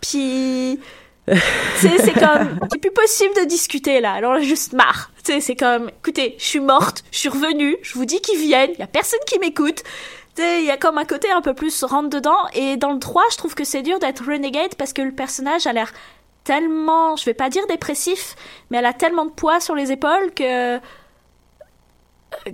[0.00, 0.78] Puis
[1.76, 4.12] c'est c'est comme c'est plus possible de discuter là.
[4.12, 5.10] Alors juste marre.
[5.22, 8.78] C'est comme écoutez je suis morte je suis revenue je vous dis qu'ils viennent il
[8.78, 9.82] y a personne qui m'écoute.
[10.38, 12.46] Il y a comme un côté un peu plus rentre dedans.
[12.52, 15.66] Et dans le 3 je trouve que c'est dur d'être renegade parce que le personnage
[15.66, 15.92] a l'air
[16.44, 18.36] tellement je vais pas dire dépressif
[18.70, 20.78] mais elle a tellement de poids sur les épaules que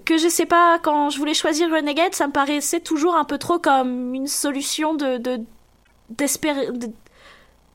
[0.05, 3.39] que je sais pas quand je voulais choisir renegade ça me paraissait toujours un peu
[3.39, 5.41] trop comme une solution de de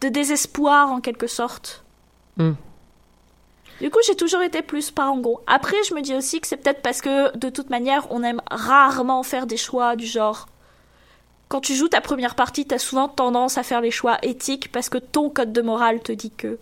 [0.02, 1.84] de désespoir en quelque sorte.
[2.38, 2.54] Hmm.
[3.82, 5.40] Du coup, j'ai toujours été plus parangon.
[5.46, 8.42] Après, je me dis aussi que c'est peut-être parce que de toute manière, on aime
[8.50, 10.48] rarement faire des choix du genre.
[11.48, 14.90] Quand tu joues ta première partie, t'as souvent tendance à faire les choix éthiques parce
[14.90, 16.58] que ton code de morale te dit que.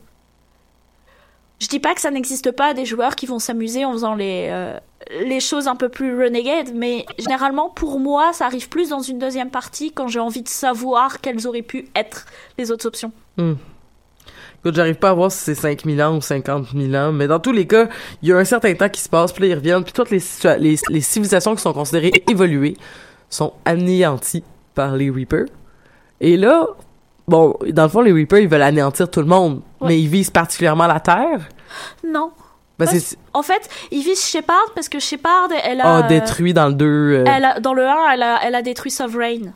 [1.59, 4.47] Je dis pas que ça n'existe pas des joueurs qui vont s'amuser en faisant les,
[4.49, 4.77] euh,
[5.23, 9.19] les choses un peu plus renegade, mais généralement pour moi ça arrive plus dans une
[9.19, 12.25] deuxième partie quand j'ai envie de savoir quelles auraient pu être
[12.57, 13.11] les autres options.
[13.37, 13.53] Hmm.
[14.59, 17.39] Écoute, j'arrive pas à voir si c'est 5000 ans ou 50 000 ans, mais dans
[17.39, 17.87] tous les cas,
[18.23, 20.09] il y a un certain temps qui se passe, puis là, ils reviennent, puis toutes
[20.09, 20.23] les,
[20.57, 22.75] les, les civilisations qui sont considérées évoluées
[23.29, 24.43] sont anéanties
[24.73, 25.45] par les Reapers.
[26.19, 26.65] Et là,
[27.27, 29.87] bon, dans le fond, les Reapers, ils veulent anéantir tout le monde, Ouais.
[29.89, 31.39] mais ils visent particulièrement la Terre?
[32.07, 32.31] Non.
[32.77, 32.99] Ben, Ouais,
[33.33, 35.97] En fait, ils visent Shepard parce que Shepard, elle a.
[35.97, 37.23] ah, détruit dans le 2.
[37.25, 39.53] Elle a, dans le 1, elle a, elle a détruit Sovereign.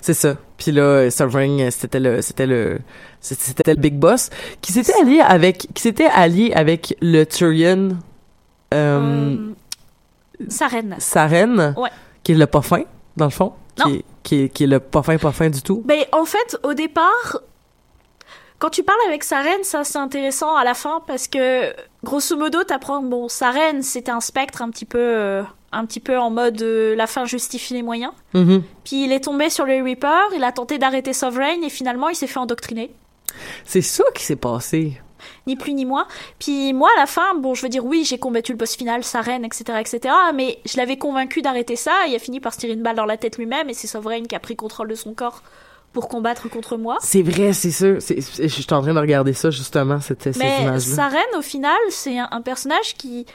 [0.00, 0.36] C'est ça.
[0.56, 2.78] Puis là, Sovereign, c'était le, c'était le,
[3.20, 4.30] c'était c'était le big boss
[4.62, 7.90] qui s'était allié avec, qui s'était allié avec le Turian,
[8.72, 9.36] euh, Euh,
[10.48, 10.96] sa reine.
[10.98, 11.90] Saren, Ouais.
[12.22, 12.82] qui est le pas fin,
[13.16, 13.86] dans le fond, Non.
[13.86, 15.82] qui est, qui est, qui est le pas fin, pas fin du tout.
[15.86, 17.38] Mais en fait, au départ,
[18.58, 22.36] quand tu parles avec sa reine, ça c'est intéressant à la fin parce que grosso
[22.36, 25.42] modo, t'apprends bon, sa reine c'était un spectre un petit peu, euh,
[25.72, 28.12] un petit peu en mode euh, la fin justifie les moyens.
[28.34, 28.62] Mhm.
[28.84, 32.14] Puis il est tombé sur les Reapers, il a tenté d'arrêter Sovereign et finalement il
[32.14, 32.94] s'est fait endoctriner.
[33.64, 35.00] C'est ça qui s'est passé.
[35.46, 36.06] Ni plus ni moins.
[36.38, 39.04] Puis moi, à la fin, bon, je veux dire, oui, j'ai combattu le boss final,
[39.04, 42.54] sa reine, etc., etc., mais je l'avais convaincu d'arrêter ça, et il a fini par
[42.54, 44.88] se tirer une balle dans la tête lui-même, et c'est Sovereign qui a pris contrôle
[44.88, 45.42] de son corps
[45.92, 46.96] pour combattre contre moi.
[47.00, 47.96] C'est vrai, c'est sûr.
[48.00, 51.78] C'est, je suis en train de regarder ça, justement, cette, Mais sa reine, au final,
[51.90, 53.26] c'est un, un personnage qui,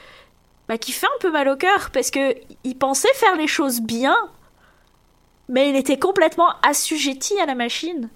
[0.68, 2.34] bah, qui fait un peu mal au cœur, parce que
[2.64, 4.16] il pensait faire les choses bien,
[5.48, 8.10] mais il était complètement assujetti à la machine.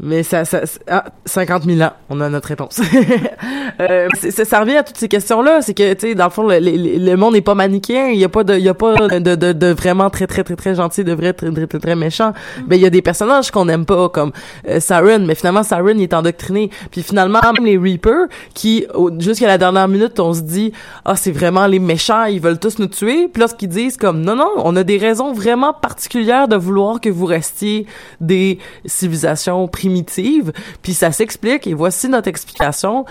[0.00, 2.80] Mais ça, ça, ça- ah, 50 000 ans, on a notre réponse.
[3.80, 6.42] euh, c'est- ça revient à toutes ces questions-là, c'est que, tu sais, dans le fond,
[6.48, 8.74] le, le- le monde n'est pas manichéen, il y a pas de, il y a
[8.74, 11.78] pas de, de, de vraiment très, très, très, très gentil, de vrai, très, très, très,
[11.78, 12.32] très méchant.
[12.66, 14.32] Mais il y a des personnages qu'on aime pas, comme
[14.68, 16.70] euh, Saren, mais finalement, Saren, il est endoctriné.
[16.90, 18.86] Puis finalement, même les Reapers, qui,
[19.20, 20.72] jusqu'à la dernière minute, on se dit,
[21.04, 23.28] ah, c'est vraiment les méchants, ils veulent tous nous tuer.
[23.32, 27.08] Puis lorsqu'ils disent comme, non, non, on a des raisons vraiment particulières de vouloir que
[27.10, 27.86] vous restiez
[28.20, 30.52] des civilisations primitives.
[30.82, 33.04] Puis ça s'explique, et voici notre explication.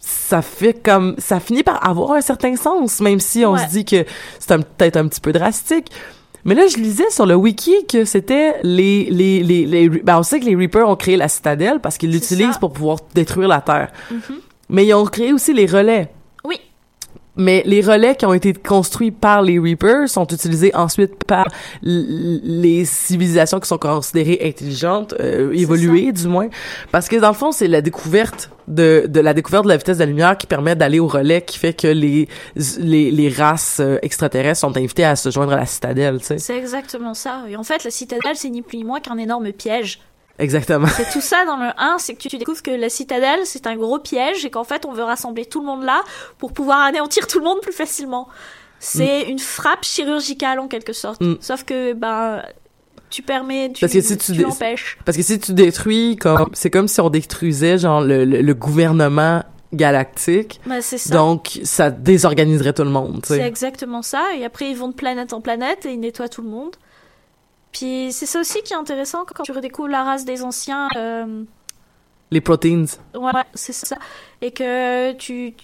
[0.00, 3.64] Ça fait comme, ça finit par avoir un certain sens, même si on Ouais.
[3.66, 4.04] se dit que
[4.38, 5.90] c'est peut-être un petit peu drastique.
[6.44, 10.22] Mais là, je lisais sur le wiki que c'était les, les, les, les, ben, on
[10.22, 13.60] sait que les Reapers ont créé la citadelle parce qu'ils l'utilisent pour pouvoir détruire la
[13.60, 13.90] Terre.
[14.10, 14.20] Mhm.
[14.70, 16.10] Mais ils ont créé aussi les relais.
[17.38, 21.46] Mais les relais qui ont été construits par les Reapers sont utilisés ensuite par
[21.82, 26.48] les civilisations qui sont considérées intelligentes, euh, évoluées du moins,
[26.90, 29.98] parce que dans le fond c'est la découverte de, de la découverte de la vitesse
[29.98, 32.28] de la lumière qui permet d'aller au relais, qui fait que les
[32.78, 36.38] les, les races euh, extraterrestres sont invitées à se joindre à la citadelle, tu sais.
[36.38, 37.44] C'est exactement ça.
[37.48, 40.00] Et en fait, la citadelle, c'est ni plus ni moins qu'un énorme piège.
[40.38, 40.86] Exactement.
[40.88, 43.76] C'est tout ça dans le 1, c'est que tu découvres que la citadelle, c'est un
[43.76, 46.02] gros piège et qu'en fait, on veut rassembler tout le monde là
[46.38, 48.28] pour pouvoir anéantir tout le monde plus facilement.
[48.80, 51.20] C'est une frappe chirurgicale en quelque sorte.
[51.20, 51.34] Mm.
[51.40, 52.42] Sauf que, ben,
[53.10, 54.98] tu permets, tu, Parce que si tu dé- l'empêches.
[55.04, 58.54] Parce que si tu détruis comme c'est comme si on détruisait genre le, le, le
[58.54, 61.14] gouvernement galactique, Ben, c'est ça.
[61.14, 64.22] donc ça désorganiserait tout le monde, tu C'est exactement ça.
[64.36, 66.76] Et après, ils vont de planète en planète et ils nettoient tout le monde.
[67.72, 70.88] Puis c'est ça aussi qui est intéressant quand tu redécouvres la race des anciens.
[70.96, 71.44] euh,
[72.30, 72.84] Les proteins.
[73.14, 73.96] Ouais, c'est ça.
[74.40, 75.54] Et que tu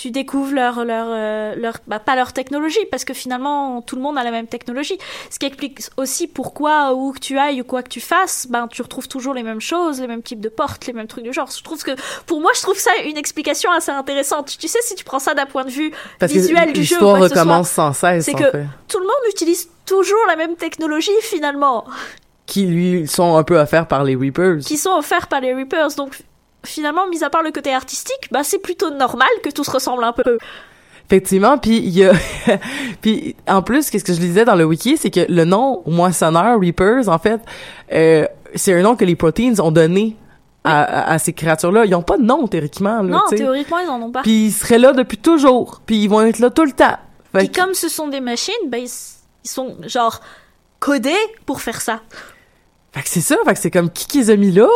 [0.00, 4.02] tu découvres leur leur euh, leur bah, pas leur technologie parce que finalement tout le
[4.02, 4.96] monde a la même technologie.
[5.28, 8.66] Ce qui explique aussi pourquoi où que tu ailles ou quoi que tu fasses, ben
[8.66, 11.34] tu retrouves toujours les mêmes choses, les mêmes types de portes, les mêmes trucs du
[11.34, 11.50] genre.
[11.54, 11.90] Je trouve que
[12.24, 14.56] pour moi je trouve ça une explication assez intéressante.
[14.58, 17.20] Tu sais si tu prends ça d'un point de vue Parce visuel du jeu l'histoire
[17.20, 18.66] recommence sans cesse, c'est que- fait.
[18.88, 21.84] tout le monde utilise toujours la même technologie finalement,
[22.46, 24.60] Qui lui sont un peu offerts par les Reapers.
[24.64, 25.94] qui sont offerts par les Reapers.
[25.96, 26.16] Donc
[26.64, 30.04] finalement, mis à part le côté artistique, bah c'est plutôt normal que tout se ressemble
[30.04, 30.38] un peu.
[31.08, 32.12] Effectivement, puis il y a
[33.02, 36.60] puis en plus qu'est-ce que je lisais dans le wiki, c'est que le nom moissonneur
[36.60, 37.40] Reapers en fait
[37.92, 40.16] euh, c'est un nom que les proteins ont donné
[40.62, 41.84] à, à- à ces créatures-là.
[41.86, 44.22] Ils ont pas de nom théoriquement là, Non, théoriquement, ils en ont pas.
[44.22, 46.96] Puis ils seraient là depuis toujours, puis ils vont être là tout le temps.
[47.32, 48.90] Fait Puis que- comme ce sont des machines, ben, ils,
[49.44, 50.20] ils sont genre
[50.80, 51.14] codés
[51.46, 52.00] pour faire ça.
[52.92, 54.66] Fait que c'est ça, fait que c'est comme qui qui les a mis là?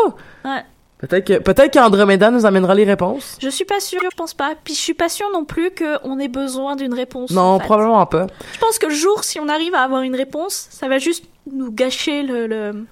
[0.44, 0.64] Ouais.
[1.06, 3.36] Peut-être que peut-être qu'Andromeda nous amènera les réponses.
[3.40, 4.54] Je suis pas sûre, je pense pas.
[4.62, 7.30] Puis je suis pas sûre non plus qu'on ait besoin d'une réponse.
[7.30, 7.64] Non, en fait.
[7.66, 8.26] probablement pas.
[8.54, 11.24] Je pense que le jour, si on arrive à avoir une réponse, ça va juste
[11.50, 12.84] nous gâcher le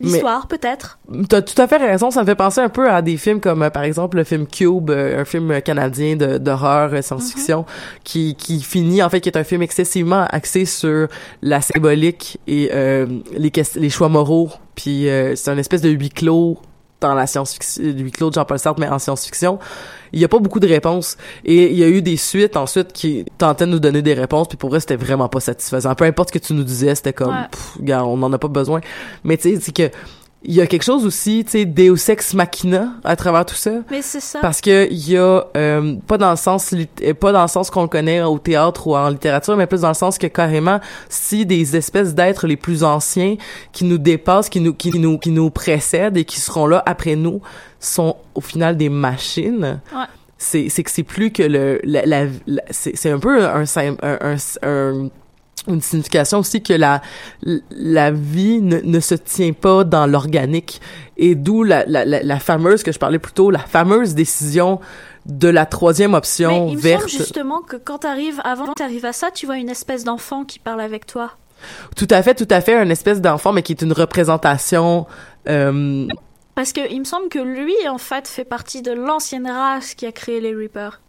[0.00, 1.00] l'histoire, peut-être.
[1.28, 3.64] T'as tout à fait raison, ça me fait penser un peu à des films comme
[3.64, 7.64] euh, par exemple le film Cube, euh, un film canadien de- d'horreur euh, science-fiction
[8.04, 11.08] qui qui finit en fait qui est un film excessivement axé sur
[11.42, 12.70] la symbolique et
[13.36, 16.58] les les choix moraux, puis c'est un espèce de huis clos
[17.00, 19.58] dans la science-fiction, le huis clos de Jean-Paul Sartre mais en science-fiction.
[20.12, 22.92] Il y a pas beaucoup de réponses et il y a eu des suites ensuite
[22.92, 25.94] qui tentaient de nous donner des réponses puis pour vrai c'était vraiment pas satisfaisant.
[25.94, 27.48] Peu importe ce que tu nous disais, c'était comme Ouais.
[27.50, 28.80] pff, on en a pas besoin.
[29.24, 29.90] Mais tu sais c'est que
[30.44, 33.72] il y a quelque chose aussi, tu sais, Deus ex machina à travers tout ça.
[33.90, 34.38] Mais c'est ça.
[34.40, 37.70] Parce que il y a euh, pas dans le sens euh, pas dans le sens
[37.70, 40.78] qu'on le connaît au théâtre ou en littérature, mais plus dans le sens que carrément
[41.08, 43.36] si des espèces d'êtres les plus anciens
[43.72, 47.16] qui nous dépassent, qui nous qui nous qui nous précèdent et qui seront là après
[47.16, 47.40] nous
[47.80, 49.80] sont au final des machines.
[49.92, 50.04] Ouais.
[50.40, 53.64] C'est c'est que c'est plus que le la, la- la- c'est c'est un peu un,
[53.64, 55.08] un, un-
[55.68, 57.02] une signification aussi que la
[57.70, 60.80] la vie ne, ne se tient pas dans l'organique
[61.16, 64.80] et d'où la, la, la, fameuse que je parlais plus tôt la fameuse décision
[65.26, 69.04] de la troisième Mais option il me verte semble justement que quand t'arrives, avant t'arrives
[69.04, 71.32] à ça, tu vois une espèce d'enfant qui parle avec toi.
[71.96, 75.06] tout à fait tout à fait un espèce d'enfant mais qui est une représentation
[75.48, 76.06] euh,
[76.54, 80.06] Parce que il me semble que lui, en fait, fait partie de l'ancienne race qui
[80.06, 81.00] a créé les Reapers.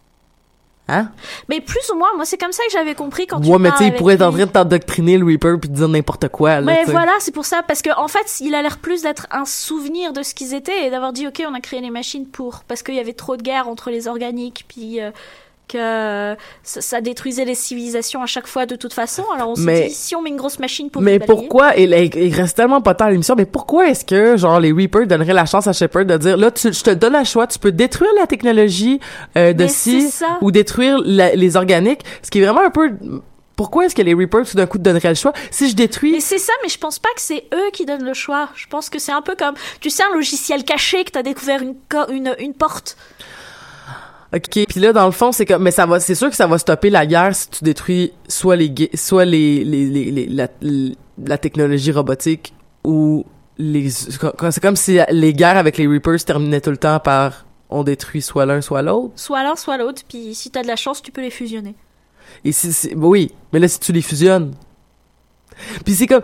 [0.90, 1.12] Hein?
[1.48, 3.72] Mais plus ou moins, moi, c'est comme ça que j'avais compris quand tu ouais mais
[3.72, 6.28] tu sais il pourrait être en train de t'endoctriner le Reaper puis de dire n'importe
[6.30, 9.02] quoi là, Mais voilà, c'est pour ça, parce que en fait, il a l'air plus
[9.02, 11.90] d'être un souvenir de ce qu'ils étaient et d'avoir dit, ok, on a créé les
[11.92, 15.12] machines pour, parce qu'il y avait trop de guerre entre les organiques, puis euh,
[15.70, 19.24] que ça, ça détruisait les civilisations à chaque fois de toute façon.
[19.34, 22.00] Alors on Mais- dit, si on met une grosse machine pour Mais pourquoi, et là,
[22.02, 25.34] il reste tellement pas tant à l'émission, mais pourquoi est-ce que, genre, les Reapers donneraient
[25.34, 27.72] la chance à Shepard de dire, là, tu, je te donne le choix, tu peux
[27.72, 29.00] détruire la technologie
[29.38, 29.70] euh, de Mais
[30.10, 30.38] ça.
[30.42, 32.92] ou détruire la- les organiques, ce qui est vraiment un peu,
[33.56, 35.34] pourquoi est-ce que les Reapers, tout d'un coup, te donneraient le choix?
[35.52, 38.06] Si je Mais détruis, c'est ça, mais je pense pas que c'est eux qui donnent
[38.06, 38.48] le choix.
[38.56, 41.62] Je pense que c'est un peu comme, tu sais, un logiciel caché que t'as découvert
[41.62, 41.76] une,
[42.10, 42.96] une, une porte.
[44.34, 46.48] Ok, puis là, dans le fond, c'est comme, mais ça va, c'est sûr que ça
[46.48, 50.48] va stopper la guerre si tu détruis soit les, soit les, les, les, les- la,
[51.26, 52.54] la technologie robotique,
[52.84, 53.26] ou
[53.58, 57.84] les, c'est comme si les guerres avec les Reapers terminaient tout le temps par, on
[57.84, 59.12] détruit soit l'un, soit l'autre.
[59.16, 61.76] Soit l'un, soit l'autre, puis si t'as de la chance, tu peux les fusionner.
[62.46, 64.54] Et si, si- oui, mais là, si tu les fusionnes.
[65.84, 66.22] Puis c'est comme.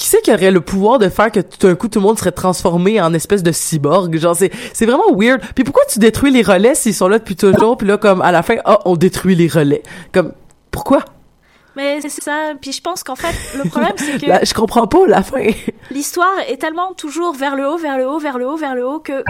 [0.00, 2.18] Qui c'est qui aurait le pouvoir de faire que tout d'un coup tout le monde
[2.18, 4.16] serait transformé en espèce de cyborg?
[4.16, 5.42] Genre, c'est, c'est vraiment weird.
[5.54, 7.76] Puis pourquoi tu détruis les relais s'ils sont là depuis toujours?
[7.76, 9.82] Puis là, comme à la fin, ah, on détruit les relais?
[10.10, 10.32] Comme,
[10.70, 11.04] pourquoi?
[11.76, 14.86] Mais c'est ça, puis je pense qu'en fait, le problème, c'est que Là, je comprends
[14.86, 15.50] pas la fin.
[15.90, 18.86] l'histoire est tellement toujours vers le haut, vers le haut, vers le haut, vers le
[18.88, 19.22] haut, que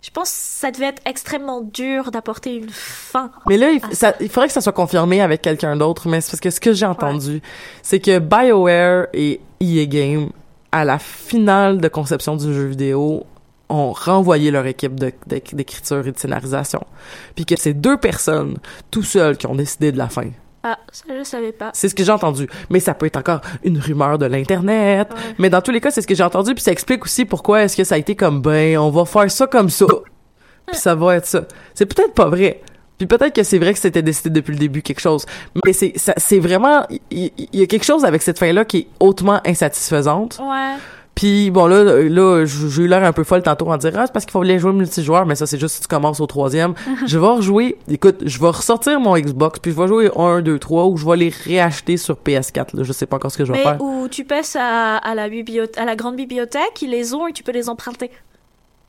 [0.00, 3.30] je pense que ça devait être extrêmement dur d'apporter une fin.
[3.46, 6.08] Mais là, il, ça- il faudrait que ça soit confirmé avec quelqu'un d'autre.
[6.08, 7.42] Mais c'est parce que ce que j'ai entendu,
[7.82, 10.30] c'est que BioWare et EA Game,
[10.72, 13.26] à la finale de conception du jeu vidéo,
[13.68, 14.94] ont renvoyé leur équipe
[15.26, 16.80] d'écriture et de scénarisation.
[17.34, 18.56] Puis que c'est deux personnes,
[18.90, 20.28] tout seuls, qui ont décidé de la fin.
[20.62, 21.70] Ah, ça je savais pas.
[21.72, 22.48] C'est ce que j'ai entendu.
[22.68, 25.08] Mais ça peut être encore une rumeur de l'Internet.
[25.10, 25.34] Ouais.
[25.38, 26.54] Mais dans tous les cas, c'est ce que j'ai entendu.
[26.54, 29.30] Puis ça explique aussi pourquoi est-ce que ça a été comme, ben, on va faire
[29.30, 29.86] ça comme ça.
[30.66, 31.44] Puis ça va être ça.
[31.74, 32.60] C'est peut-être pas vrai.
[33.00, 35.24] Puis peut-être que c'est vrai que c'était décidé depuis le début quelque chose.
[35.64, 40.38] Mais c'est, vraiment, il y, a quelque chose avec cette fin-là qui est hautement insatisfaisante.
[40.38, 40.74] Ouais.
[41.14, 44.12] Puis bon là, là, j'ai eu l'air un peu folle tantôt en dire ah c'est
[44.12, 46.74] parce qu'il faut aller jouer multijoueur, mais ça c'est juste si tu commences au troisième.
[47.06, 47.78] je vais rejouer.
[47.88, 51.06] Écoute, je vais ressortir mon Xbox puis je vais jouer 1, 2, 3 ou je
[51.06, 52.76] vais les réacheter sur PS4.
[52.76, 52.82] Là.
[52.82, 53.80] Je sais pas encore ce que je vais Mais faire.
[53.80, 57.32] où tu passes à, à la bibliothèque, à la grande bibliothèque, ils les ont et
[57.32, 58.10] tu peux les emprunter.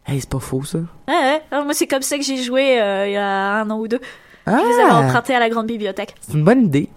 [0.05, 0.79] Hey, c'est pas faux ça.
[0.79, 1.41] Ouais, ouais.
[1.51, 3.87] Alors, moi, c'est comme ça que j'ai joué euh, il y a un an ou
[3.87, 3.99] deux.
[4.45, 6.15] Ah, Je les avais empruntés à la grande bibliothèque.
[6.21, 6.89] c'est une bonne idée.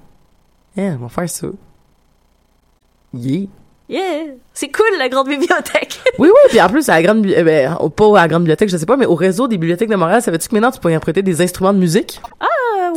[0.77, 1.47] Yeah, on va faire ça.
[3.13, 3.47] Yeah.
[3.89, 4.33] Yeah!
[4.55, 6.01] C'est cool, la grande bibliothèque!
[6.19, 8.69] Oui, oui, puis en plus, à la grande, euh, ben, pas à la grande bibliothèque,
[8.71, 10.97] je sais pas, mais au réseau des bibliothèques de Montréal, savais-tu que maintenant tu pourrais
[10.97, 12.21] emprunter des instruments de musique?
[12.41, 12.47] Ah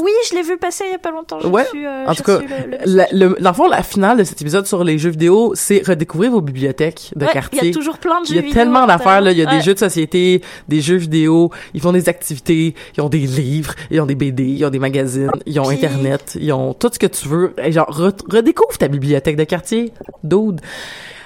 [0.02, 1.40] oui, je l'ai vu passer il y a pas longtemps.
[1.50, 1.64] Ouais.
[1.64, 4.42] reçu, euh, En tout cas, le- le le, dans le fond, la finale de cet
[4.42, 7.60] épisode sur les jeux vidéo, c'est redécouvrir vos bibliothèques de Ouais, quartier.
[7.62, 9.32] Il y a toujours plein de jeux Il y a vidéo tellement d'affaires, là.
[9.32, 13.02] Il y a des jeux de société, des jeux vidéo, ils font des activités, ils
[13.02, 16.38] ont des livres, ils ont des BD, ils ont des magazines, ils ont Puis- Internet,
[16.40, 17.54] ils ont tout ce que tu veux.
[17.64, 19.92] Et genre, re- redécouvre ta bibliothèque de quartier,
[20.24, 20.62] dude.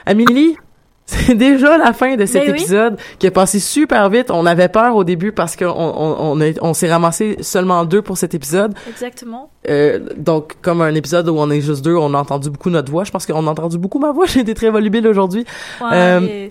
[0.05, 0.57] Amélie,
[1.27, 2.59] c'est déjà la fin de cet Ben oui.
[2.59, 4.31] épisode qui est passé super vite.
[4.31, 8.33] On avait peur au début parce qu'on on, on, s'est ramassé seulement deux pour cet
[8.33, 8.73] épisode.
[8.89, 9.49] Exactement.
[9.69, 12.91] Euh, donc, comme un épisode où on est juste deux, on a entendu beaucoup notre
[12.91, 13.03] voix.
[13.03, 14.25] Je pense qu'on a entendu beaucoup ma voix.
[14.27, 15.45] J'ai été très volubile aujourd'hui.
[15.81, 16.49] Ouais, Euh, et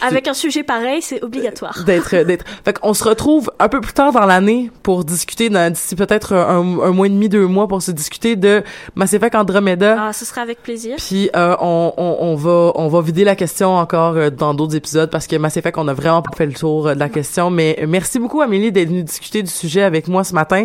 [0.00, 1.82] Avec un sujet pareil, c'est obligatoire.
[1.84, 2.44] D'être, d'être.
[2.64, 6.58] Fait qu'on se retrouve un peu plus tard dans l'année pour discuter, d'ici peut-être un,
[6.82, 8.62] un mois et demi, deux mois, pour se discuter de
[8.94, 9.96] Mass Effect Andromeda.
[10.08, 10.96] Ah, ce sera avec plaisir.
[10.98, 14.76] Puis euh, on, on, on va on va vider la question encore euh, dans d'autres
[14.76, 17.08] épisodes parce que Mass Effect on a vraiment pas fait le tour euh, de la
[17.08, 20.64] question mais euh, merci beaucoup Amélie d'être venue discuter du sujet avec moi ce matin.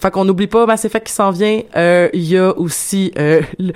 [0.00, 1.60] Fait qu'on n'oublie pas Mass Effect qui s'en vient.
[1.76, 3.40] Euh, Il y a aussi euh,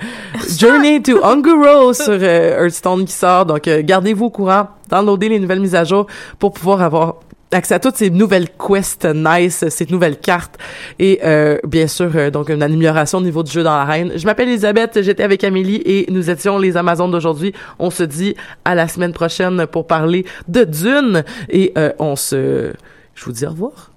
[0.57, 5.39] Journey to Unguro sur euh, Hearthstone qui sort donc euh, gardez-vous au courant, downloadez les
[5.39, 6.07] nouvelles mises à jour
[6.39, 7.15] pour pouvoir avoir
[7.51, 10.57] accès à toutes ces nouvelles quests nice, ces nouvelles cartes
[10.97, 14.13] et euh, bien sûr euh, donc une amélioration au niveau du jeu dans l'arène.
[14.15, 17.53] Je m'appelle Elisabeth, j'étais avec Amélie et nous étions les Amazones d'aujourd'hui.
[17.77, 18.35] On se dit
[18.65, 22.73] à la semaine prochaine pour parler de Dune et euh, on se
[23.15, 23.92] je vous dis au revoir.